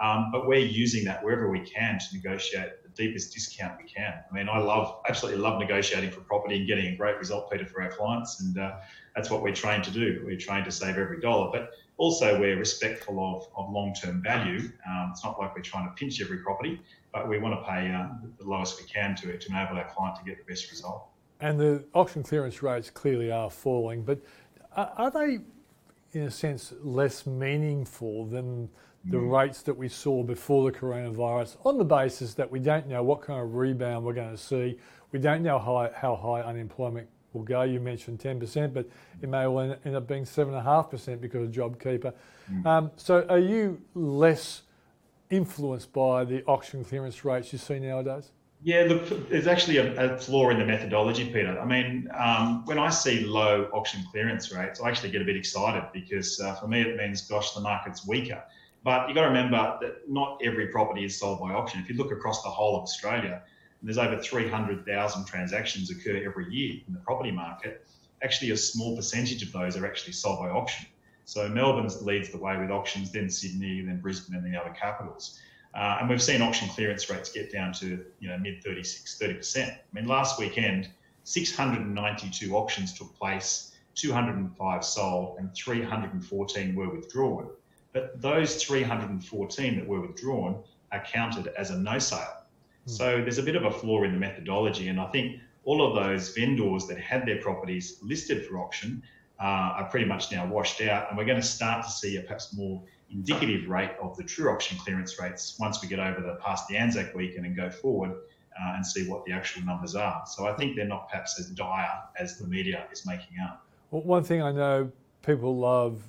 Um, 0.02 0.30
but 0.32 0.48
we're 0.48 0.58
using 0.58 1.04
that 1.04 1.24
wherever 1.24 1.48
we 1.48 1.60
can 1.60 1.98
to 1.98 2.06
negotiate 2.16 2.72
deepest 2.98 3.32
discount 3.32 3.80
we 3.80 3.88
can. 3.88 4.12
I 4.30 4.34
mean, 4.34 4.48
I 4.48 4.58
love, 4.58 5.00
absolutely 5.08 5.40
love 5.40 5.58
negotiating 5.58 6.10
for 6.10 6.20
property 6.20 6.56
and 6.56 6.66
getting 6.66 6.88
a 6.92 6.96
great 6.96 7.16
result, 7.16 7.50
Peter, 7.50 7.64
for 7.64 7.80
our 7.80 7.90
clients. 7.90 8.40
And 8.40 8.58
uh, 8.58 8.76
that's 9.14 9.30
what 9.30 9.42
we're 9.42 9.54
trained 9.54 9.84
to 9.84 9.90
do. 9.90 10.22
We're 10.26 10.36
trained 10.36 10.64
to 10.66 10.72
save 10.72 10.98
every 10.98 11.20
dollar. 11.20 11.50
But 11.50 11.70
also, 11.96 12.38
we're 12.38 12.58
respectful 12.58 13.18
of, 13.20 13.48
of 13.56 13.72
long 13.72 13.94
term 13.94 14.20
value. 14.22 14.70
Um, 14.86 15.10
it's 15.12 15.24
not 15.24 15.38
like 15.38 15.54
we're 15.54 15.62
trying 15.62 15.88
to 15.88 15.94
pinch 15.94 16.20
every 16.20 16.38
property, 16.38 16.82
but 17.14 17.28
we 17.28 17.38
want 17.38 17.54
to 17.54 17.70
pay 17.70 17.90
uh, 17.90 18.08
the 18.38 18.44
lowest 18.44 18.80
we 18.80 18.86
can 18.86 19.14
to, 19.16 19.38
to 19.38 19.48
enable 19.48 19.76
our 19.76 19.88
client 19.88 20.18
to 20.18 20.24
get 20.24 20.36
the 20.36 20.44
best 20.44 20.70
result. 20.70 21.06
And 21.40 21.58
the 21.58 21.84
auction 21.94 22.22
clearance 22.24 22.62
rates 22.62 22.90
clearly 22.90 23.30
are 23.30 23.48
falling, 23.48 24.02
but 24.02 24.20
are 24.76 25.10
they, 25.10 25.38
in 26.12 26.22
a 26.22 26.30
sense, 26.30 26.72
less 26.82 27.26
meaningful 27.26 28.26
than 28.26 28.68
the 29.10 29.16
mm. 29.16 29.30
rates 29.30 29.62
that 29.62 29.74
we 29.74 29.88
saw 29.88 30.22
before 30.22 30.70
the 30.70 30.76
coronavirus 30.76 31.56
on 31.64 31.78
the 31.78 31.84
basis 31.84 32.34
that 32.34 32.50
we 32.50 32.58
don't 32.58 32.86
know 32.86 33.02
what 33.02 33.22
kind 33.22 33.40
of 33.40 33.54
rebound 33.54 34.04
we're 34.04 34.12
going 34.12 34.30
to 34.30 34.36
see? 34.36 34.78
We 35.12 35.18
don't 35.18 35.42
know 35.42 35.58
how, 35.58 35.90
how 35.94 36.16
high 36.16 36.42
unemployment 36.42 37.08
will 37.32 37.42
go. 37.42 37.62
You 37.62 37.80
mentioned 37.80 38.18
10%, 38.18 38.74
but 38.74 38.88
it 39.22 39.28
may 39.28 39.46
well 39.46 39.76
end 39.84 39.96
up 39.96 40.06
being 40.06 40.24
7.5% 40.24 41.20
because 41.20 41.48
of 41.48 41.54
JobKeeper. 41.54 42.12
Mm. 42.52 42.66
Um, 42.66 42.90
so 42.96 43.26
are 43.28 43.38
you 43.38 43.80
less 43.94 44.62
influenced 45.30 45.92
by 45.92 46.24
the 46.24 46.44
auction 46.44 46.84
clearance 46.84 47.24
rates 47.24 47.52
you 47.52 47.58
see 47.58 47.78
nowadays? 47.78 48.30
Yeah, 48.62 48.86
look, 48.88 49.28
there's 49.28 49.46
actually 49.46 49.76
a, 49.76 50.14
a 50.14 50.18
flaw 50.18 50.50
in 50.50 50.58
the 50.58 50.66
methodology, 50.66 51.26
Peter. 51.26 51.58
I 51.60 51.64
mean, 51.64 52.08
um, 52.18 52.64
when 52.64 52.78
I 52.78 52.90
see 52.90 53.24
low 53.24 53.68
auction 53.72 54.02
clearance 54.10 54.52
rates, 54.52 54.80
I 54.80 54.88
actually 54.88 55.10
get 55.10 55.22
a 55.22 55.24
bit 55.24 55.36
excited 55.36 55.84
because 55.92 56.40
uh, 56.40 56.54
for 56.56 56.66
me 56.66 56.80
it 56.80 56.96
means, 56.96 57.20
gosh, 57.22 57.52
the 57.52 57.60
market's 57.60 58.06
weaker. 58.06 58.42
But 58.84 59.08
you've 59.08 59.16
got 59.16 59.22
to 59.22 59.28
remember 59.28 59.78
that 59.80 60.08
not 60.08 60.40
every 60.42 60.68
property 60.68 61.04
is 61.04 61.18
sold 61.18 61.40
by 61.40 61.52
auction. 61.52 61.80
If 61.80 61.88
you 61.88 61.96
look 61.96 62.12
across 62.12 62.42
the 62.42 62.48
whole 62.48 62.76
of 62.76 62.82
Australia, 62.82 63.42
there's 63.82 63.98
over 63.98 64.18
300,000 64.18 65.24
transactions 65.24 65.90
occur 65.90 66.22
every 66.24 66.52
year 66.52 66.80
in 66.86 66.94
the 66.94 67.00
property 67.00 67.30
market. 67.30 67.86
Actually, 68.22 68.50
a 68.50 68.56
small 68.56 68.96
percentage 68.96 69.42
of 69.42 69.52
those 69.52 69.76
are 69.76 69.86
actually 69.86 70.12
sold 70.12 70.40
by 70.40 70.48
auction. 70.48 70.86
So 71.24 71.48
Melbourne 71.48 71.90
leads 72.02 72.30
the 72.30 72.38
way 72.38 72.56
with 72.56 72.70
auctions, 72.70 73.12
then 73.12 73.28
Sydney, 73.28 73.82
then 73.82 74.00
Brisbane, 74.00 74.36
and 74.36 74.44
the 74.44 74.58
other 74.58 74.70
capitals. 74.70 75.38
Uh, 75.74 75.98
and 76.00 76.08
we've 76.08 76.22
seen 76.22 76.40
auction 76.40 76.68
clearance 76.68 77.10
rates 77.10 77.30
get 77.30 77.52
down 77.52 77.72
to 77.74 78.04
you 78.18 78.28
know 78.28 78.38
mid 78.38 78.64
36, 78.64 79.18
30%. 79.20 79.68
I 79.68 79.80
mean, 79.92 80.06
last 80.06 80.38
weekend, 80.38 80.88
692 81.24 82.56
auctions 82.56 82.94
took 82.98 83.14
place, 83.16 83.76
205 83.94 84.84
sold, 84.84 85.38
and 85.38 85.54
314 85.54 86.74
were 86.74 86.88
withdrawn. 86.88 87.50
But 87.92 88.20
those 88.20 88.62
314 88.62 89.76
that 89.76 89.86
were 89.86 90.00
withdrawn 90.00 90.62
are 90.92 91.04
counted 91.04 91.48
as 91.58 91.70
a 91.70 91.78
no 91.78 91.98
sale. 91.98 92.44
Hmm. 92.84 92.90
So 92.90 93.20
there's 93.20 93.38
a 93.38 93.42
bit 93.42 93.56
of 93.56 93.64
a 93.64 93.70
flaw 93.70 94.02
in 94.04 94.12
the 94.12 94.18
methodology. 94.18 94.88
And 94.88 95.00
I 95.00 95.06
think 95.06 95.40
all 95.64 95.86
of 95.86 95.94
those 95.94 96.34
vendors 96.34 96.86
that 96.86 96.98
had 96.98 97.26
their 97.26 97.40
properties 97.40 97.98
listed 98.02 98.46
for 98.46 98.58
auction 98.58 99.02
uh, 99.40 99.76
are 99.76 99.88
pretty 99.90 100.06
much 100.06 100.32
now 100.32 100.46
washed 100.46 100.80
out. 100.80 101.08
And 101.08 101.18
we're 101.18 101.24
going 101.24 101.40
to 101.40 101.46
start 101.46 101.84
to 101.84 101.90
see 101.90 102.16
a 102.16 102.22
perhaps 102.22 102.54
more 102.56 102.82
indicative 103.10 103.68
rate 103.68 103.92
of 104.02 104.16
the 104.16 104.22
true 104.22 104.50
auction 104.50 104.76
clearance 104.78 105.18
rates 105.18 105.56
once 105.58 105.80
we 105.80 105.88
get 105.88 105.98
over 105.98 106.20
the 106.20 106.34
past 106.36 106.68
the 106.68 106.76
Anzac 106.76 107.14
weekend 107.14 107.46
and 107.46 107.56
go 107.56 107.70
forward 107.70 108.10
uh, 108.10 108.74
and 108.74 108.84
see 108.84 109.08
what 109.08 109.24
the 109.24 109.32
actual 109.32 109.62
numbers 109.62 109.94
are. 109.94 110.24
So 110.26 110.46
I 110.46 110.54
think 110.54 110.76
they're 110.76 110.86
not 110.86 111.08
perhaps 111.08 111.38
as 111.38 111.46
dire 111.50 112.02
as 112.18 112.38
the 112.38 112.46
media 112.46 112.84
is 112.92 113.06
making 113.06 113.38
out. 113.40 113.60
Well, 113.90 114.02
one 114.02 114.24
thing 114.24 114.42
I 114.42 114.52
know 114.52 114.90
people 115.22 115.56
love 115.56 116.02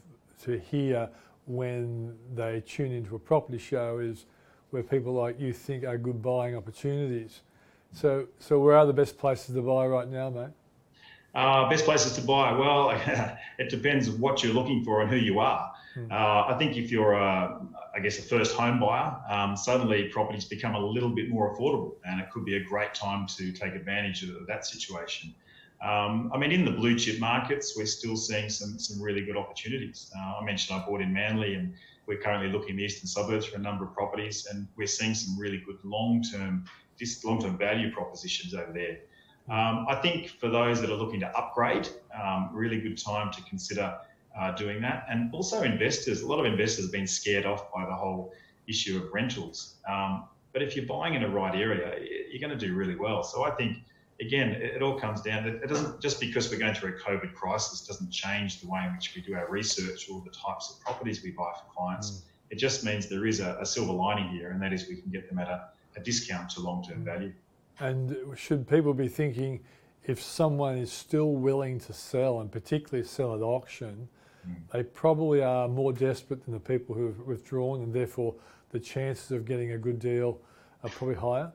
to 0.43 0.57
hear 0.57 1.09
when 1.49 2.15
they 2.35 2.62
tune 2.62 2.91
into 2.91 3.15
a 3.15 3.19
property 3.19 3.57
show 3.57 3.97
is 3.97 4.27
where 4.69 4.83
people 4.83 5.13
like 5.13 5.39
you 5.39 5.51
think 5.51 5.83
are 5.83 5.97
good 5.97 6.21
buying 6.21 6.55
opportunities. 6.55 7.41
So, 7.91 8.27
so 8.38 8.59
where 8.59 8.77
are 8.77 8.85
the 8.85 8.93
best 8.93 9.17
places 9.17 9.55
to 9.55 9.62
buy 9.63 9.88
right 9.88 10.07
now, 10.07 10.29
mate? 10.29 10.49
Uh, 11.33 11.67
best 11.67 11.85
places 11.85 12.13
to 12.13 12.21
buy? 12.21 12.51
Well, 12.51 12.91
it 13.59 13.69
depends 13.69 14.12
what 14.12 14.43
you're 14.43 14.53
looking 14.53 14.83
for 14.83 15.01
and 15.01 15.09
who 15.09 15.15
you 15.15 15.39
are. 15.39 15.71
Hmm. 15.95 16.12
Uh, 16.12 16.45
I 16.47 16.55
think 16.59 16.77
if 16.77 16.91
you're, 16.91 17.13
a, 17.13 17.59
I 17.95 17.99
guess, 17.99 18.19
a 18.19 18.21
first 18.21 18.55
home 18.55 18.79
buyer, 18.79 19.17
um, 19.27 19.57
suddenly 19.57 20.07
properties 20.09 20.45
become 20.45 20.75
a 20.75 20.79
little 20.79 21.09
bit 21.09 21.29
more 21.29 21.55
affordable, 21.55 21.95
and 22.05 22.21
it 22.21 22.29
could 22.29 22.45
be 22.45 22.57
a 22.57 22.63
great 22.63 22.93
time 22.93 23.25
to 23.38 23.51
take 23.51 23.73
advantage 23.73 24.21
of 24.21 24.45
that 24.45 24.67
situation. 24.67 25.33
Um, 25.81 26.29
I 26.33 26.37
mean, 26.37 26.51
in 26.51 26.65
the 26.65 26.71
blue 26.71 26.97
chip 26.97 27.19
markets, 27.19 27.75
we're 27.77 27.85
still 27.85 28.17
seeing 28.17 28.49
some 28.49 28.77
some 28.79 29.01
really 29.01 29.23
good 29.25 29.37
opportunities. 29.37 30.11
Uh, 30.17 30.39
I 30.41 30.43
mentioned 30.43 30.79
I 30.79 30.85
bought 30.85 31.01
in 31.01 31.13
Manly, 31.13 31.55
and 31.55 31.73
we're 32.05 32.19
currently 32.19 32.51
looking 32.51 32.71
in 32.71 32.77
the 32.77 32.83
eastern 32.83 33.07
suburbs 33.07 33.45
for 33.45 33.57
a 33.57 33.61
number 33.61 33.85
of 33.85 33.93
properties, 33.93 34.47
and 34.51 34.67
we're 34.75 34.87
seeing 34.87 35.13
some 35.13 35.39
really 35.39 35.63
good 35.65 35.77
long 35.83 36.21
term 36.23 36.65
long 37.23 37.41
term 37.41 37.57
value 37.57 37.91
propositions 37.93 38.53
over 38.53 38.73
there. 38.73 38.97
Um, 39.49 39.85
I 39.89 39.95
think 39.95 40.27
for 40.39 40.49
those 40.49 40.81
that 40.81 40.89
are 40.89 40.95
looking 40.95 41.21
to 41.21 41.37
upgrade, 41.37 41.87
um, 42.13 42.49
really 42.53 42.79
good 42.79 42.97
time 42.97 43.31
to 43.31 43.41
consider 43.43 43.97
uh, 44.37 44.51
doing 44.51 44.81
that. 44.81 45.05
And 45.09 45.33
also 45.33 45.63
investors, 45.63 46.21
a 46.21 46.27
lot 46.27 46.39
of 46.39 46.45
investors 46.45 46.85
have 46.85 46.91
been 46.91 47.07
scared 47.07 47.45
off 47.45 47.73
by 47.73 47.85
the 47.85 47.93
whole 47.93 48.33
issue 48.67 48.97
of 48.97 49.11
rentals. 49.11 49.75
Um, 49.89 50.25
but 50.53 50.61
if 50.61 50.75
you're 50.75 50.85
buying 50.85 51.15
in 51.15 51.21
the 51.21 51.29
right 51.29 51.55
area, 51.55 51.95
you're 52.31 52.39
going 52.39 52.57
to 52.57 52.67
do 52.67 52.75
really 52.75 52.95
well. 52.95 53.23
So 53.23 53.43
I 53.43 53.51
think 53.51 53.77
again, 54.19 54.49
it, 54.49 54.75
it, 54.75 54.82
all 54.82 54.99
comes 54.99 55.21
down. 55.21 55.47
It 55.47 55.67
doesn't 55.67 56.01
just 56.01 56.19
because 56.19 56.51
we're 56.51 56.60
going 56.60 56.73
through 56.73 56.95
a 56.95 56.99
COVID 56.99 57.34
crisis 57.34 57.82
doesn't 57.82 58.12
change 58.12 58.62
the 58.62 58.67
way 58.67 58.84
in 58.86 58.93
which 58.93 59.13
we 59.15 59.21
do 59.21 59.36
our 59.36 59.49
research 59.49 60.10
or 60.10 60.21
the 60.21 60.32
types 60.32 60.71
of 60.71 60.82
properties 60.82 61.23
we 61.23 61.32
buy 61.32 61.51
for 61.55 61.73
clients. 61.73 62.12
Mm. 62.12 62.21
It 62.51 62.55
just 62.58 62.84
means 62.84 63.08
there 63.08 63.27
is 63.27 63.39
a, 63.39 63.58
a, 63.62 63.65
silver 63.65 63.93
lining 63.93 64.29
here, 64.29 64.49
and 64.49 64.62
that 64.62 64.73
is 64.73 64.88
we 64.89 64.95
can 64.95 65.12
get 65.12 65.29
them 65.29 65.38
at 65.38 65.47
a, 65.47 65.69
a 65.95 65.99
discount 65.99 66.49
to 66.51 66.62
long-term 66.62 67.05
value. 67.05 67.32
And 67.79 68.17
should 68.36 68.67
people 68.67 68.93
be 68.93 69.08
thinking 69.08 69.62
if 70.03 70.21
someone 70.21 70.77
is 70.77 70.91
still 70.91 71.34
willing 71.34 71.79
to 71.82 71.93
sell, 71.93 72.41
and 72.41 72.51
particularly 72.51 73.08
sell 73.08 73.36
at 73.36 73.41
auction, 73.41 74.10
mm. 74.47 74.55
they 74.73 74.84
probably 74.84 75.43
are 75.43 75.67
more 75.67 75.93
desperate 75.93 76.43
than 76.43 76.53
the 76.53 76.60
people 76.60 76.95
who 76.95 77.05
have 77.05 77.19
withdrawn, 77.19 77.82
and 77.82 77.93
therefore 77.93 78.34
the 78.71 78.79
chances 78.79 79.32
of 79.32 79.45
getting 79.45 79.71
a 79.73 79.77
good 79.77 79.99
deal 79.99 80.39
are 80.84 80.89
probably 80.89 81.15
higher? 81.15 81.51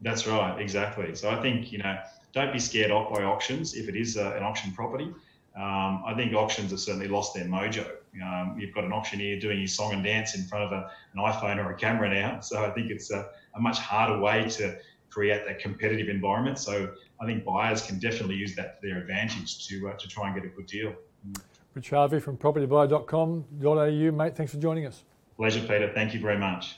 That's 0.00 0.26
right, 0.26 0.60
exactly. 0.60 1.14
So 1.14 1.30
I 1.30 1.40
think 1.42 1.72
you 1.72 1.78
know, 1.78 1.98
don't 2.32 2.52
be 2.52 2.58
scared 2.58 2.90
off 2.90 3.12
by 3.12 3.24
auctions 3.24 3.74
if 3.74 3.88
it 3.88 3.96
is 3.96 4.16
a, 4.16 4.32
an 4.32 4.42
auction 4.42 4.72
property. 4.72 5.12
Um, 5.56 6.04
I 6.06 6.14
think 6.16 6.32
auctions 6.34 6.70
have 6.70 6.80
certainly 6.80 7.08
lost 7.08 7.34
their 7.34 7.44
mojo. 7.44 7.84
Um, 8.22 8.56
you've 8.58 8.74
got 8.74 8.84
an 8.84 8.92
auctioneer 8.92 9.40
doing 9.40 9.60
his 9.60 9.74
song 9.74 9.92
and 9.92 10.04
dance 10.04 10.36
in 10.36 10.44
front 10.44 10.64
of 10.64 10.72
a, 10.72 10.90
an 11.14 11.20
iPhone 11.20 11.64
or 11.64 11.72
a 11.72 11.74
camera 11.74 12.08
now, 12.08 12.40
so 12.40 12.64
I 12.64 12.70
think 12.70 12.90
it's 12.90 13.10
a, 13.10 13.30
a 13.54 13.60
much 13.60 13.78
harder 13.78 14.20
way 14.20 14.48
to 14.50 14.78
create 15.10 15.44
that 15.46 15.58
competitive 15.58 16.08
environment. 16.08 16.58
So 16.58 16.92
I 17.20 17.26
think 17.26 17.44
buyers 17.44 17.82
can 17.82 17.98
definitely 17.98 18.36
use 18.36 18.54
that 18.56 18.80
to 18.80 18.86
their 18.86 18.98
advantage 18.98 19.66
to 19.68 19.88
uh, 19.88 19.94
to 19.94 20.08
try 20.08 20.28
and 20.28 20.36
get 20.36 20.44
a 20.44 20.48
good 20.48 20.66
deal. 20.66 20.94
Rich 21.74 21.90
Harvey 21.90 22.20
from 22.20 22.36
propertybuyer.com.au, 22.36 24.16
mate. 24.16 24.36
Thanks 24.36 24.52
for 24.52 24.58
joining 24.58 24.86
us. 24.86 25.04
Pleasure, 25.36 25.60
Peter. 25.60 25.92
Thank 25.94 26.14
you 26.14 26.20
very 26.20 26.38
much. 26.38 26.76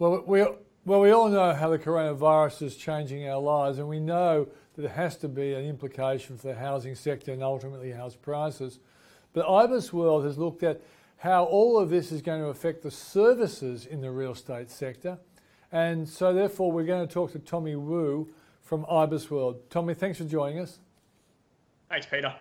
Well, 0.00 0.22
we, 0.28 0.44
well, 0.84 1.00
we 1.00 1.10
all 1.10 1.28
know 1.28 1.52
how 1.52 1.70
the 1.70 1.78
coronavirus 1.78 2.62
is 2.62 2.76
changing 2.76 3.28
our 3.28 3.40
lives, 3.40 3.80
and 3.80 3.88
we 3.88 3.98
know 3.98 4.46
that 4.76 4.84
it 4.84 4.92
has 4.92 5.16
to 5.16 5.28
be 5.28 5.54
an 5.54 5.64
implication 5.64 6.38
for 6.38 6.46
the 6.46 6.54
housing 6.54 6.94
sector 6.94 7.32
and 7.32 7.42
ultimately 7.42 7.90
house 7.90 8.14
prices. 8.14 8.78
But 9.32 9.46
IBISWorld 9.46 10.24
has 10.24 10.38
looked 10.38 10.62
at 10.62 10.80
how 11.16 11.44
all 11.46 11.76
of 11.76 11.90
this 11.90 12.12
is 12.12 12.22
going 12.22 12.40
to 12.40 12.46
affect 12.46 12.84
the 12.84 12.92
services 12.92 13.86
in 13.86 14.00
the 14.00 14.12
real 14.12 14.32
estate 14.32 14.70
sector. 14.70 15.18
And 15.72 16.08
so, 16.08 16.32
therefore, 16.32 16.70
we're 16.70 16.84
going 16.84 17.06
to 17.06 17.12
talk 17.12 17.32
to 17.32 17.40
Tommy 17.40 17.74
Wu 17.74 18.28
from 18.62 18.84
IBISWorld. 18.84 19.56
Tommy, 19.68 19.94
thanks 19.94 20.18
for 20.18 20.24
joining 20.24 20.60
us. 20.60 20.78
Thanks, 21.88 22.06
Peter. 22.06 22.36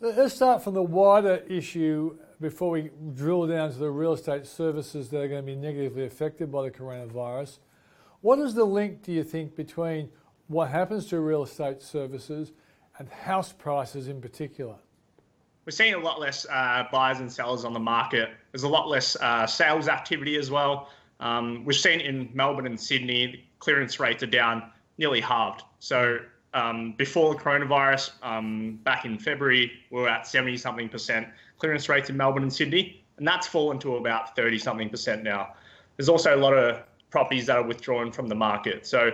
Let's 0.00 0.34
start 0.34 0.64
from 0.64 0.74
the 0.74 0.82
wider 0.82 1.44
issue 1.48 2.18
before 2.40 2.70
we 2.70 2.90
drill 3.14 3.46
down 3.46 3.72
to 3.72 3.78
the 3.78 3.90
real 3.90 4.12
estate 4.12 4.46
services 4.46 5.08
that 5.10 5.20
are 5.20 5.28
going 5.28 5.44
to 5.44 5.46
be 5.46 5.56
negatively 5.56 6.04
affected 6.04 6.52
by 6.52 6.64
the 6.64 6.70
coronavirus, 6.70 7.58
what 8.20 8.38
is 8.38 8.54
the 8.54 8.64
link, 8.64 9.02
do 9.02 9.12
you 9.12 9.24
think, 9.24 9.56
between 9.56 10.08
what 10.48 10.68
happens 10.68 11.06
to 11.06 11.20
real 11.20 11.42
estate 11.42 11.82
services 11.82 12.52
and 12.98 13.08
house 13.08 13.52
prices 13.52 14.08
in 14.08 14.20
particular? 14.20 14.76
We're 15.64 15.72
seeing 15.72 15.94
a 15.94 15.98
lot 15.98 16.20
less 16.20 16.46
uh, 16.48 16.84
buyers 16.92 17.18
and 17.18 17.32
sellers 17.32 17.64
on 17.64 17.72
the 17.72 17.80
market. 17.80 18.30
There's 18.52 18.62
a 18.62 18.68
lot 18.68 18.88
less 18.88 19.16
uh, 19.16 19.46
sales 19.46 19.88
activity 19.88 20.36
as 20.36 20.50
well. 20.50 20.90
Um, 21.18 21.64
we've 21.64 21.76
seen 21.76 22.00
in 22.00 22.28
Melbourne 22.34 22.66
and 22.66 22.78
Sydney, 22.78 23.48
clearance 23.58 23.98
rates 23.98 24.22
are 24.22 24.28
down 24.28 24.70
nearly 24.98 25.20
halved. 25.20 25.62
So 25.78 26.18
um, 26.56 26.94
before 26.96 27.34
the 27.34 27.40
coronavirus, 27.40 28.12
um, 28.22 28.80
back 28.82 29.04
in 29.04 29.18
February, 29.18 29.70
we 29.90 30.00
were 30.00 30.08
at 30.08 30.26
70 30.26 30.56
something 30.56 30.88
percent 30.88 31.28
clearance 31.58 31.88
rates 31.88 32.08
in 32.08 32.16
Melbourne 32.16 32.42
and 32.42 32.52
Sydney, 32.52 33.04
and 33.18 33.28
that's 33.28 33.46
fallen 33.46 33.78
to 33.80 33.96
about 33.96 34.34
30 34.34 34.58
something 34.58 34.88
percent 34.88 35.22
now. 35.22 35.54
There's 35.96 36.08
also 36.08 36.34
a 36.34 36.40
lot 36.40 36.54
of 36.54 36.82
properties 37.10 37.46
that 37.46 37.58
are 37.58 37.62
withdrawn 37.62 38.10
from 38.10 38.28
the 38.28 38.34
market. 38.34 38.86
So 38.86 39.10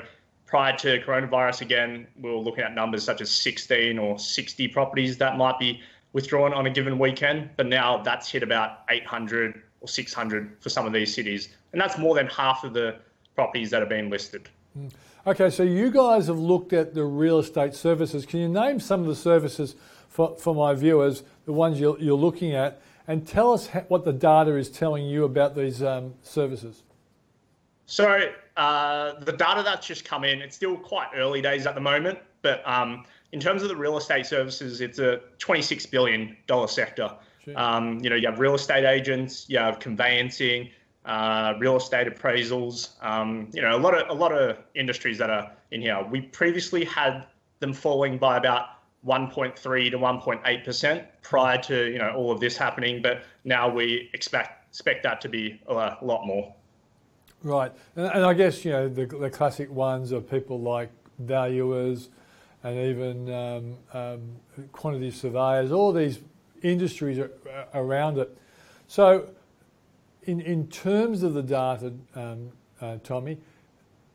prior 0.46 0.76
to 0.78 1.00
coronavirus, 1.00 1.62
again, 1.62 2.07
we 2.20 2.31
were 2.31 2.37
looking 2.37 2.62
at 2.62 2.74
numbers 2.74 3.02
such 3.02 3.20
as 3.20 3.31
16 3.31 3.98
or 3.98 4.18
60 4.18 4.68
properties 4.68 5.18
that 5.18 5.37
might 5.37 5.59
be 5.59 5.81
withdrawn 6.12 6.55
on 6.55 6.66
a 6.66 6.70
given 6.70 6.96
weekend, 6.96 7.50
but 7.57 7.66
now 7.66 7.98
that's 7.98 8.31
hit 8.31 8.44
about 8.44 8.81
800 8.88 9.62
or 9.81 9.88
600 9.88 10.57
for 10.61 10.68
some 10.68 10.87
of 10.87 10.92
these 10.92 11.12
cities, 11.12 11.48
and 11.72 11.81
that's 11.81 11.98
more 11.98 12.14
than 12.14 12.28
half 12.28 12.62
of 12.62 12.72
the 12.72 12.96
properties 13.35 13.70
that 13.70 13.81
have 13.81 13.88
been 13.88 14.11
listed. 14.11 14.48
Mm. 14.78 14.92
Okay, 15.24 15.50
so 15.50 15.62
you 15.62 15.92
guys 15.92 16.26
have 16.26 16.38
looked 16.38 16.72
at 16.72 16.94
the 16.94 17.04
real 17.04 17.38
estate 17.38 17.76
services. 17.76 18.26
Can 18.26 18.40
you 18.40 18.48
name 18.48 18.80
some 18.80 19.02
of 19.02 19.06
the 19.06 19.14
services 19.14 19.76
for, 20.08 20.35
for 20.37 20.52
my 20.52 20.74
viewers, 20.74 21.22
the 21.44 21.52
ones 21.52 21.78
you're, 21.78 21.96
you're 22.00 22.16
looking 22.16 22.56
at, 22.56 22.82
and 23.06 23.24
tell 23.24 23.52
us 23.52 23.68
what 23.87 24.04
the 24.04 24.12
data 24.12 24.56
is 24.56 24.68
telling 24.68 25.06
you 25.06 25.22
about 25.22 25.54
these 25.54 25.80
um, 25.80 26.14
services? 26.22 26.82
So 27.87 28.32
uh, 28.56 29.20
the 29.20 29.32
data 29.32 29.62
that's 29.62 29.87
just 29.87 30.04
come 30.04 30.24
in, 30.24 30.42
it's 30.42 30.56
still 30.56 30.76
quite 30.76 31.08
early 31.14 31.40
days 31.40 31.66
at 31.66 31.76
the 31.76 31.80
moment, 31.80 32.18
but 32.42 32.66
um, 32.66 33.04
in 33.30 33.38
terms 33.38 33.62
of 33.62 33.68
the 33.68 33.76
real 33.76 33.96
estate 33.98 34.26
services, 34.26 34.80
it's 34.80 34.98
a 34.98 35.20
$26 35.38 35.88
billion 35.88 36.37
sector. 36.66 37.14
Um, 37.54 38.00
you 38.02 38.11
know, 38.11 38.16
you 38.16 38.26
have 38.26 38.40
real 38.40 38.54
estate 38.54 38.85
agents, 38.85 39.46
you 39.48 39.58
have 39.58 39.78
conveyancing, 39.78 40.70
uh, 41.04 41.54
real 41.58 41.76
estate 41.76 42.06
appraisals. 42.06 42.90
Um, 43.02 43.48
you 43.52 43.62
know, 43.62 43.76
a 43.76 43.78
lot 43.78 43.94
of 43.94 44.08
a 44.08 44.18
lot 44.18 44.32
of 44.32 44.58
industries 44.74 45.18
that 45.18 45.30
are 45.30 45.50
in 45.70 45.80
here. 45.80 46.04
We 46.10 46.22
previously 46.22 46.84
had 46.84 47.26
them 47.60 47.72
falling 47.72 48.18
by 48.18 48.36
about 48.36 48.66
1.3 49.06 49.90
to 49.90 49.98
1.8 49.98 50.64
percent 50.64 51.04
prior 51.22 51.60
to 51.62 51.90
you 51.90 51.98
know 51.98 52.12
all 52.14 52.30
of 52.30 52.40
this 52.40 52.56
happening, 52.56 53.02
but 53.02 53.22
now 53.44 53.68
we 53.68 54.10
expect 54.14 54.68
expect 54.68 55.02
that 55.02 55.20
to 55.20 55.28
be 55.28 55.60
a 55.66 55.74
lot 55.74 56.26
more. 56.26 56.54
Right, 57.42 57.72
and, 57.96 58.06
and 58.06 58.24
I 58.24 58.34
guess 58.34 58.64
you 58.64 58.72
know 58.72 58.88
the, 58.88 59.06
the 59.06 59.30
classic 59.30 59.70
ones 59.70 60.12
are 60.12 60.20
people 60.20 60.60
like 60.60 60.90
valuers 61.18 62.08
and 62.62 62.78
even 62.78 63.32
um, 63.32 63.76
um, 63.92 64.36
quantity 64.70 65.10
surveyors. 65.10 65.72
All 65.72 65.92
these 65.92 66.20
industries 66.62 67.18
are, 67.18 67.30
around 67.74 68.18
it. 68.18 68.36
So 68.86 69.28
in, 70.24 70.40
in 70.40 70.68
terms 70.68 71.22
of 71.22 71.35
the 71.35 71.42
data, 71.42 71.92
um, 72.14 72.50
uh, 72.80 72.96
Tommy, 73.02 73.38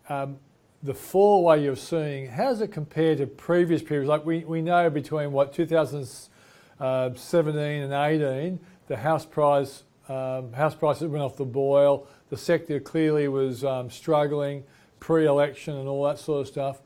um, 0.10 0.38
the 0.84 0.94
fall 0.94 1.40
away 1.40 1.64
you're 1.64 1.76
seeing, 1.76 2.28
how 2.28 2.46
does 2.46 2.62
it 2.62 2.72
compare 2.72 3.16
to 3.16 3.28
previous 3.28 3.82
periods? 3.82 4.08
Like 4.08 4.26
we, 4.26 4.46
we 4.46 4.62
know 4.62 4.90
between 4.90 5.32
what 5.32 5.54
2017 5.54 7.84
and 7.84 7.94
18, 7.94 8.60
the 8.88 8.98
house 8.98 9.26
price 9.26 9.84
um, 10.10 10.54
house 10.54 10.74
prices 10.74 11.08
went 11.08 11.22
off 11.22 11.36
the 11.36 11.44
boil. 11.44 12.08
The 12.30 12.38
sector 12.38 12.80
clearly 12.80 13.28
was 13.28 13.66
um, 13.66 13.90
struggling 13.90 14.64
pre-election 15.00 15.76
and 15.76 15.88
all 15.88 16.04
that 16.06 16.18
sort 16.18 16.42
of 16.42 16.48
stuff. 16.48 16.82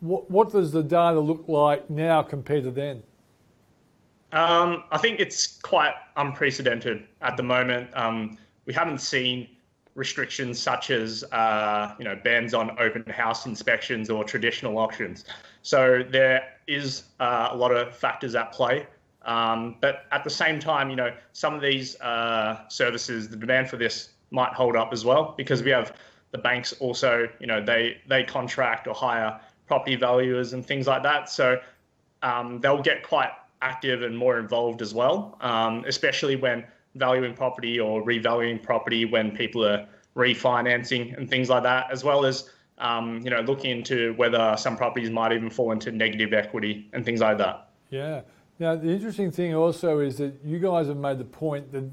What, 0.00 0.30
what 0.30 0.52
does 0.52 0.72
the 0.72 0.82
data 0.82 1.20
look 1.20 1.44
like 1.48 1.88
now 1.88 2.22
compared 2.22 2.64
to 2.64 2.70
then? 2.70 3.02
Um, 4.32 4.84
I 4.90 4.98
think 4.98 5.20
it's 5.20 5.58
quite 5.58 5.94
unprecedented 6.16 7.06
at 7.22 7.36
the 7.36 7.42
moment. 7.42 7.90
We 8.68 8.74
haven't 8.74 9.00
seen 9.00 9.48
restrictions 9.94 10.58
such 10.60 10.90
as 10.90 11.24
uh, 11.32 11.94
you 11.98 12.04
know 12.04 12.16
bans 12.22 12.52
on 12.52 12.76
open 12.78 13.02
house 13.06 13.46
inspections 13.46 14.10
or 14.10 14.24
traditional 14.24 14.76
auctions. 14.78 15.24
So 15.62 16.04
there 16.08 16.42
is 16.66 17.04
uh, 17.18 17.48
a 17.50 17.56
lot 17.56 17.72
of 17.74 17.96
factors 17.96 18.34
at 18.34 18.52
play. 18.52 18.86
Um, 19.22 19.76
but 19.80 20.04
at 20.12 20.22
the 20.22 20.30
same 20.30 20.60
time, 20.60 20.90
you 20.90 20.96
know, 20.96 21.12
some 21.32 21.54
of 21.54 21.62
these 21.62 21.98
uh, 22.00 22.68
services, 22.68 23.28
the 23.30 23.36
demand 23.36 23.70
for 23.70 23.78
this 23.78 24.10
might 24.30 24.52
hold 24.52 24.76
up 24.76 24.92
as 24.92 25.02
well 25.02 25.34
because 25.36 25.62
we 25.62 25.70
have 25.70 25.96
the 26.32 26.38
banks 26.38 26.74
also, 26.74 27.26
you 27.40 27.46
know, 27.46 27.64
they 27.64 27.96
they 28.06 28.22
contract 28.22 28.86
or 28.86 28.94
hire 28.94 29.40
property 29.66 29.96
valuers 29.96 30.52
and 30.52 30.64
things 30.64 30.86
like 30.86 31.02
that. 31.02 31.30
So 31.30 31.58
um, 32.22 32.60
they'll 32.60 32.82
get 32.82 33.02
quite 33.02 33.30
active 33.62 34.02
and 34.02 34.16
more 34.16 34.38
involved 34.38 34.82
as 34.82 34.92
well, 34.92 35.38
um, 35.40 35.84
especially 35.86 36.36
when 36.36 36.64
valuing 36.98 37.34
property 37.34 37.78
or 37.78 38.02
revaluing 38.02 38.62
property 38.62 39.04
when 39.04 39.30
people 39.30 39.64
are 39.64 39.86
refinancing 40.16 41.16
and 41.16 41.28
things 41.30 41.48
like 41.48 41.62
that, 41.62 41.90
as 41.90 42.04
well 42.04 42.24
as 42.24 42.50
um, 42.78 43.20
you 43.22 43.30
know 43.30 43.40
looking 43.40 43.70
into 43.70 44.14
whether 44.14 44.54
some 44.58 44.76
properties 44.76 45.10
might 45.10 45.32
even 45.32 45.50
fall 45.50 45.72
into 45.72 45.92
negative 45.92 46.32
equity 46.32 46.88
and 46.92 47.04
things 47.04 47.20
like 47.20 47.38
that. 47.38 47.70
Yeah. 47.90 48.22
Now 48.58 48.76
the 48.76 48.88
interesting 48.88 49.30
thing 49.30 49.54
also 49.54 50.00
is 50.00 50.16
that 50.18 50.34
you 50.44 50.58
guys 50.58 50.88
have 50.88 50.96
made 50.96 51.18
the 51.18 51.24
point 51.24 51.72
that 51.72 51.88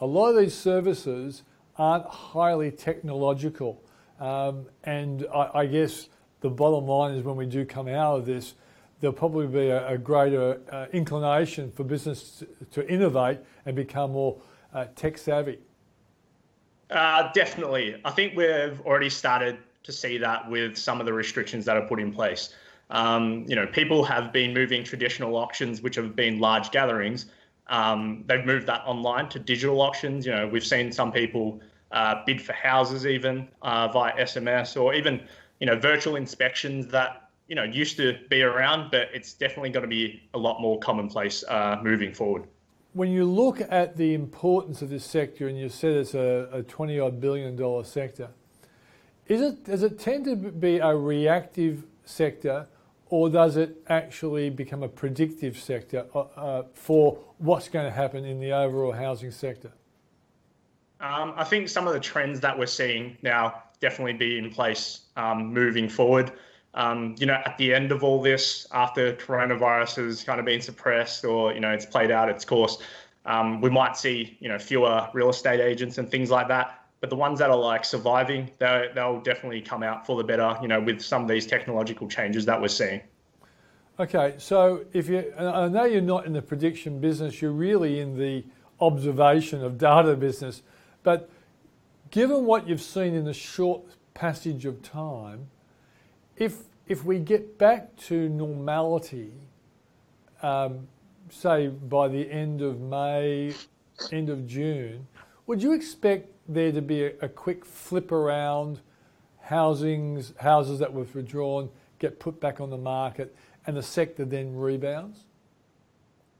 a 0.00 0.06
lot 0.06 0.30
of 0.30 0.36
these 0.36 0.54
services 0.54 1.42
aren't 1.76 2.06
highly 2.06 2.70
technological, 2.70 3.82
um, 4.18 4.66
and 4.84 5.26
I, 5.32 5.60
I 5.60 5.66
guess 5.66 6.08
the 6.40 6.50
bottom 6.50 6.86
line 6.86 7.14
is 7.14 7.22
when 7.22 7.36
we 7.36 7.46
do 7.46 7.64
come 7.64 7.88
out 7.88 8.18
of 8.18 8.26
this, 8.26 8.54
there'll 9.00 9.14
probably 9.14 9.46
be 9.46 9.70
a, 9.70 9.96
greater 9.98 10.60
uh, 10.70 10.86
inclination 10.92 11.70
for 11.72 11.84
business 11.84 12.38
to, 12.38 12.82
to, 12.82 12.88
innovate 12.88 13.38
and 13.66 13.76
become 13.76 14.12
more 14.12 14.40
uh, 14.74 14.86
tech 14.94 15.18
savvy. 15.18 15.58
Uh, 16.90 17.30
definitely. 17.32 18.00
I 18.04 18.10
think 18.10 18.36
we've 18.36 18.80
already 18.82 19.10
started 19.10 19.58
to 19.84 19.92
see 19.92 20.18
that 20.18 20.48
with 20.50 20.76
some 20.76 21.00
of 21.00 21.06
the 21.06 21.12
restrictions 21.12 21.64
that 21.64 21.76
are 21.76 21.86
put 21.86 22.00
in 22.00 22.12
place. 22.12 22.54
Um, 22.90 23.44
you 23.48 23.54
know, 23.54 23.66
people 23.66 24.02
have 24.04 24.32
been 24.32 24.52
moving 24.52 24.82
traditional 24.82 25.36
auctions, 25.36 25.80
which 25.80 25.94
have 25.94 26.16
been 26.16 26.40
large 26.40 26.70
gatherings. 26.70 27.26
Um, 27.68 28.24
they've 28.26 28.44
moved 28.44 28.66
that 28.66 28.82
online 28.84 29.28
to 29.28 29.38
digital 29.38 29.80
auctions. 29.80 30.26
You 30.26 30.32
know, 30.32 30.48
we've 30.48 30.66
seen 30.66 30.90
some 30.90 31.12
people 31.12 31.60
uh, 31.92 32.22
bid 32.26 32.42
for 32.42 32.52
houses 32.52 33.06
even 33.06 33.48
uh, 33.62 33.88
via 33.88 34.12
SMS 34.14 34.80
or 34.80 34.94
even 34.94 35.22
you 35.60 35.66
know 35.66 35.78
virtual 35.78 36.16
inspections 36.16 36.86
that 36.88 37.30
you 37.46 37.54
know 37.54 37.62
used 37.62 37.96
to 37.98 38.18
be 38.28 38.42
around, 38.42 38.90
but 38.90 39.08
it's 39.14 39.32
definitely 39.34 39.70
going 39.70 39.82
to 39.82 39.88
be 39.88 40.28
a 40.34 40.38
lot 40.38 40.60
more 40.60 40.78
commonplace 40.80 41.44
uh, 41.48 41.76
moving 41.82 42.12
forward. 42.12 42.44
When 42.92 43.10
you 43.10 43.24
look 43.24 43.60
at 43.60 43.96
the 43.96 44.14
importance 44.14 44.82
of 44.82 44.90
this 44.90 45.04
sector, 45.04 45.46
and 45.46 45.56
you 45.58 45.68
said 45.68 45.92
it's 45.92 46.14
a, 46.14 46.48
a 46.52 46.62
twenty 46.62 46.98
odd 46.98 47.20
billion 47.20 47.54
dollar 47.54 47.84
sector, 47.84 48.30
is 49.28 49.40
it 49.40 49.64
does 49.64 49.82
it 49.84 49.98
tend 49.98 50.24
to 50.24 50.34
be 50.34 50.78
a 50.78 50.94
reactive 50.96 51.84
sector, 52.04 52.66
or 53.08 53.30
does 53.30 53.56
it 53.56 53.76
actually 53.88 54.50
become 54.50 54.82
a 54.82 54.88
predictive 54.88 55.56
sector 55.56 56.06
uh, 56.14 56.18
uh 56.18 56.62
for 56.74 57.18
what's 57.38 57.68
going 57.68 57.84
to 57.84 57.92
happen 57.92 58.24
in 58.24 58.40
the 58.40 58.52
overall 58.52 58.92
housing 58.92 59.30
sector? 59.30 59.70
Um, 61.00 61.32
I 61.36 61.44
think 61.44 61.68
some 61.68 61.86
of 61.86 61.94
the 61.94 62.00
trends 62.00 62.40
that 62.40 62.58
we're 62.58 62.66
seeing 62.66 63.16
now 63.22 63.62
definitely 63.80 64.12
be 64.12 64.36
in 64.36 64.50
place 64.50 65.02
um, 65.16 65.54
moving 65.54 65.88
forward. 65.88 66.32
Um, 66.74 67.16
you 67.18 67.26
know, 67.26 67.40
at 67.44 67.58
the 67.58 67.74
end 67.74 67.90
of 67.90 68.04
all 68.04 68.22
this, 68.22 68.66
after 68.72 69.14
coronavirus 69.14 70.04
has 70.04 70.22
kind 70.22 70.38
of 70.38 70.46
been 70.46 70.60
suppressed 70.60 71.24
or, 71.24 71.52
you 71.52 71.60
know, 71.60 71.70
it's 71.70 71.86
played 71.86 72.10
out 72.10 72.28
its 72.28 72.44
course, 72.44 72.78
um, 73.26 73.60
we 73.60 73.70
might 73.70 73.96
see, 73.96 74.36
you 74.40 74.48
know, 74.48 74.58
fewer 74.58 75.08
real 75.12 75.30
estate 75.30 75.60
agents 75.60 75.98
and 75.98 76.10
things 76.10 76.30
like 76.30 76.48
that. 76.48 76.84
But 77.00 77.10
the 77.10 77.16
ones 77.16 77.38
that 77.38 77.50
are 77.50 77.56
like 77.56 77.84
surviving, 77.84 78.50
they'll 78.58 79.20
definitely 79.20 79.62
come 79.62 79.82
out 79.82 80.06
for 80.06 80.16
the 80.16 80.24
better, 80.24 80.56
you 80.62 80.68
know, 80.68 80.80
with 80.80 81.00
some 81.00 81.22
of 81.22 81.28
these 81.28 81.46
technological 81.46 82.08
changes 82.08 82.44
that 82.46 82.60
we're 82.60 82.68
seeing. 82.68 83.00
Okay, 83.98 84.34
so 84.38 84.84
if 84.92 85.08
you, 85.08 85.32
I 85.38 85.68
know 85.68 85.84
you're 85.84 86.00
not 86.00 86.24
in 86.24 86.32
the 86.32 86.42
prediction 86.42 87.00
business, 87.00 87.42
you're 87.42 87.52
really 87.52 88.00
in 88.00 88.16
the 88.18 88.44
observation 88.80 89.62
of 89.62 89.76
data 89.76 90.14
business, 90.14 90.62
but 91.02 91.28
given 92.10 92.46
what 92.46 92.66
you've 92.66 92.80
seen 92.80 93.14
in 93.14 93.24
the 93.24 93.34
short 93.34 93.82
passage 94.14 94.64
of 94.64 94.82
time, 94.82 95.48
if 96.40 96.62
if 96.88 97.04
we 97.04 97.20
get 97.20 97.56
back 97.58 97.94
to 97.94 98.28
normality, 98.28 99.32
um, 100.42 100.88
say 101.28 101.68
by 101.68 102.08
the 102.08 102.28
end 102.28 102.62
of 102.62 102.80
May, 102.80 103.54
end 104.10 104.28
of 104.28 104.44
June, 104.48 105.06
would 105.46 105.62
you 105.62 105.72
expect 105.72 106.32
there 106.48 106.72
to 106.72 106.82
be 106.82 107.04
a, 107.04 107.12
a 107.22 107.28
quick 107.28 107.64
flip 107.64 108.10
around? 108.10 108.80
Housings, 109.42 110.32
houses 110.38 110.78
that 110.78 110.92
were 110.92 111.04
withdrawn 111.04 111.68
get 111.98 112.18
put 112.18 112.40
back 112.40 112.60
on 112.60 112.70
the 112.70 112.78
market, 112.78 113.34
and 113.66 113.76
the 113.76 113.82
sector 113.82 114.24
then 114.24 114.56
rebounds. 114.56 115.24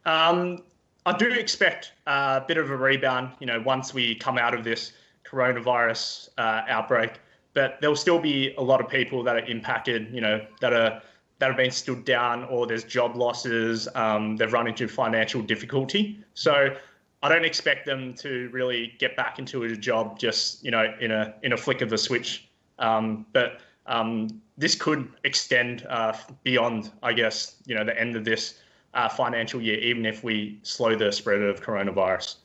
Um, 0.07 0.63
I 1.07 1.17
do 1.17 1.31
expect 1.31 1.93
a 2.07 2.43
bit 2.47 2.57
of 2.57 2.71
a 2.71 2.77
rebound. 2.77 3.33
You 3.41 3.47
know, 3.47 3.61
once 3.61 3.93
we 3.93 4.15
come 4.15 4.39
out 4.39 4.55
of 4.55 4.65
this 4.65 4.93
coronavirus 5.25 6.31
uh, 6.39 6.63
outbreak, 6.69 7.21
but 7.61 7.79
there'll 7.83 7.95
still 7.95 8.19
be 8.19 8.55
a 8.57 8.63
lot 8.63 8.81
of 8.81 8.89
people 8.89 9.23
that 9.23 9.37
are 9.37 9.45
impacted. 9.45 10.11
You 10.15 10.23
know, 10.23 10.47
that 10.63 10.73
are 10.73 11.03
that 11.41 11.47
have 11.49 11.59
been 11.59 11.71
stood 11.71 12.07
down, 12.07 12.45
or 12.45 12.67
there's 12.67 12.85
job 12.85 13.17
losses. 13.17 13.87
Um, 13.95 14.37
they've 14.39 14.51
run 14.51 14.67
into 14.67 14.89
financial 14.89 15.43
difficulty. 15.43 16.19
So 16.33 16.75
I 17.23 17.29
don't 17.29 17.45
expect 17.45 17.85
them 17.85 18.15
to 18.15 18.49
really 18.51 18.95
get 18.99 19.15
back 19.15 19.39
into 19.39 19.65
a 19.65 19.77
job 19.77 20.19
just 20.19 20.65
you 20.65 20.71
know 20.71 20.95
in 21.01 21.11
a 21.11 21.35
in 21.43 21.53
a 21.53 21.57
flick 21.57 21.83
of 21.83 21.93
a 21.93 21.99
switch. 21.99 22.49
Um, 22.79 23.27
but 23.35 23.61
um, 23.85 24.41
this 24.57 24.75
could 24.75 25.13
extend 25.25 25.87
uh, 25.91 26.17
beyond, 26.45 26.91
I 27.03 27.13
guess, 27.13 27.57
you 27.67 27.75
know, 27.75 27.85
the 27.85 27.99
end 28.01 28.17
of 28.17 28.25
this 28.25 28.55
uh, 28.95 29.07
financial 29.07 29.61
year, 29.61 29.79
even 29.81 30.07
if 30.07 30.25
we 30.25 30.59
slow 30.63 30.97
the 30.97 31.13
spread 31.13 31.43
of 31.43 31.61
coronavirus. 31.61 32.37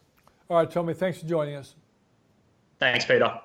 All 0.49 0.57
right, 0.57 0.69
Tommy, 0.69 0.93
thanks 0.93 1.19
for 1.19 1.25
joining 1.25 1.55
us. 1.55 1.75
Thanks, 2.79 3.05
Peter. 3.05 3.39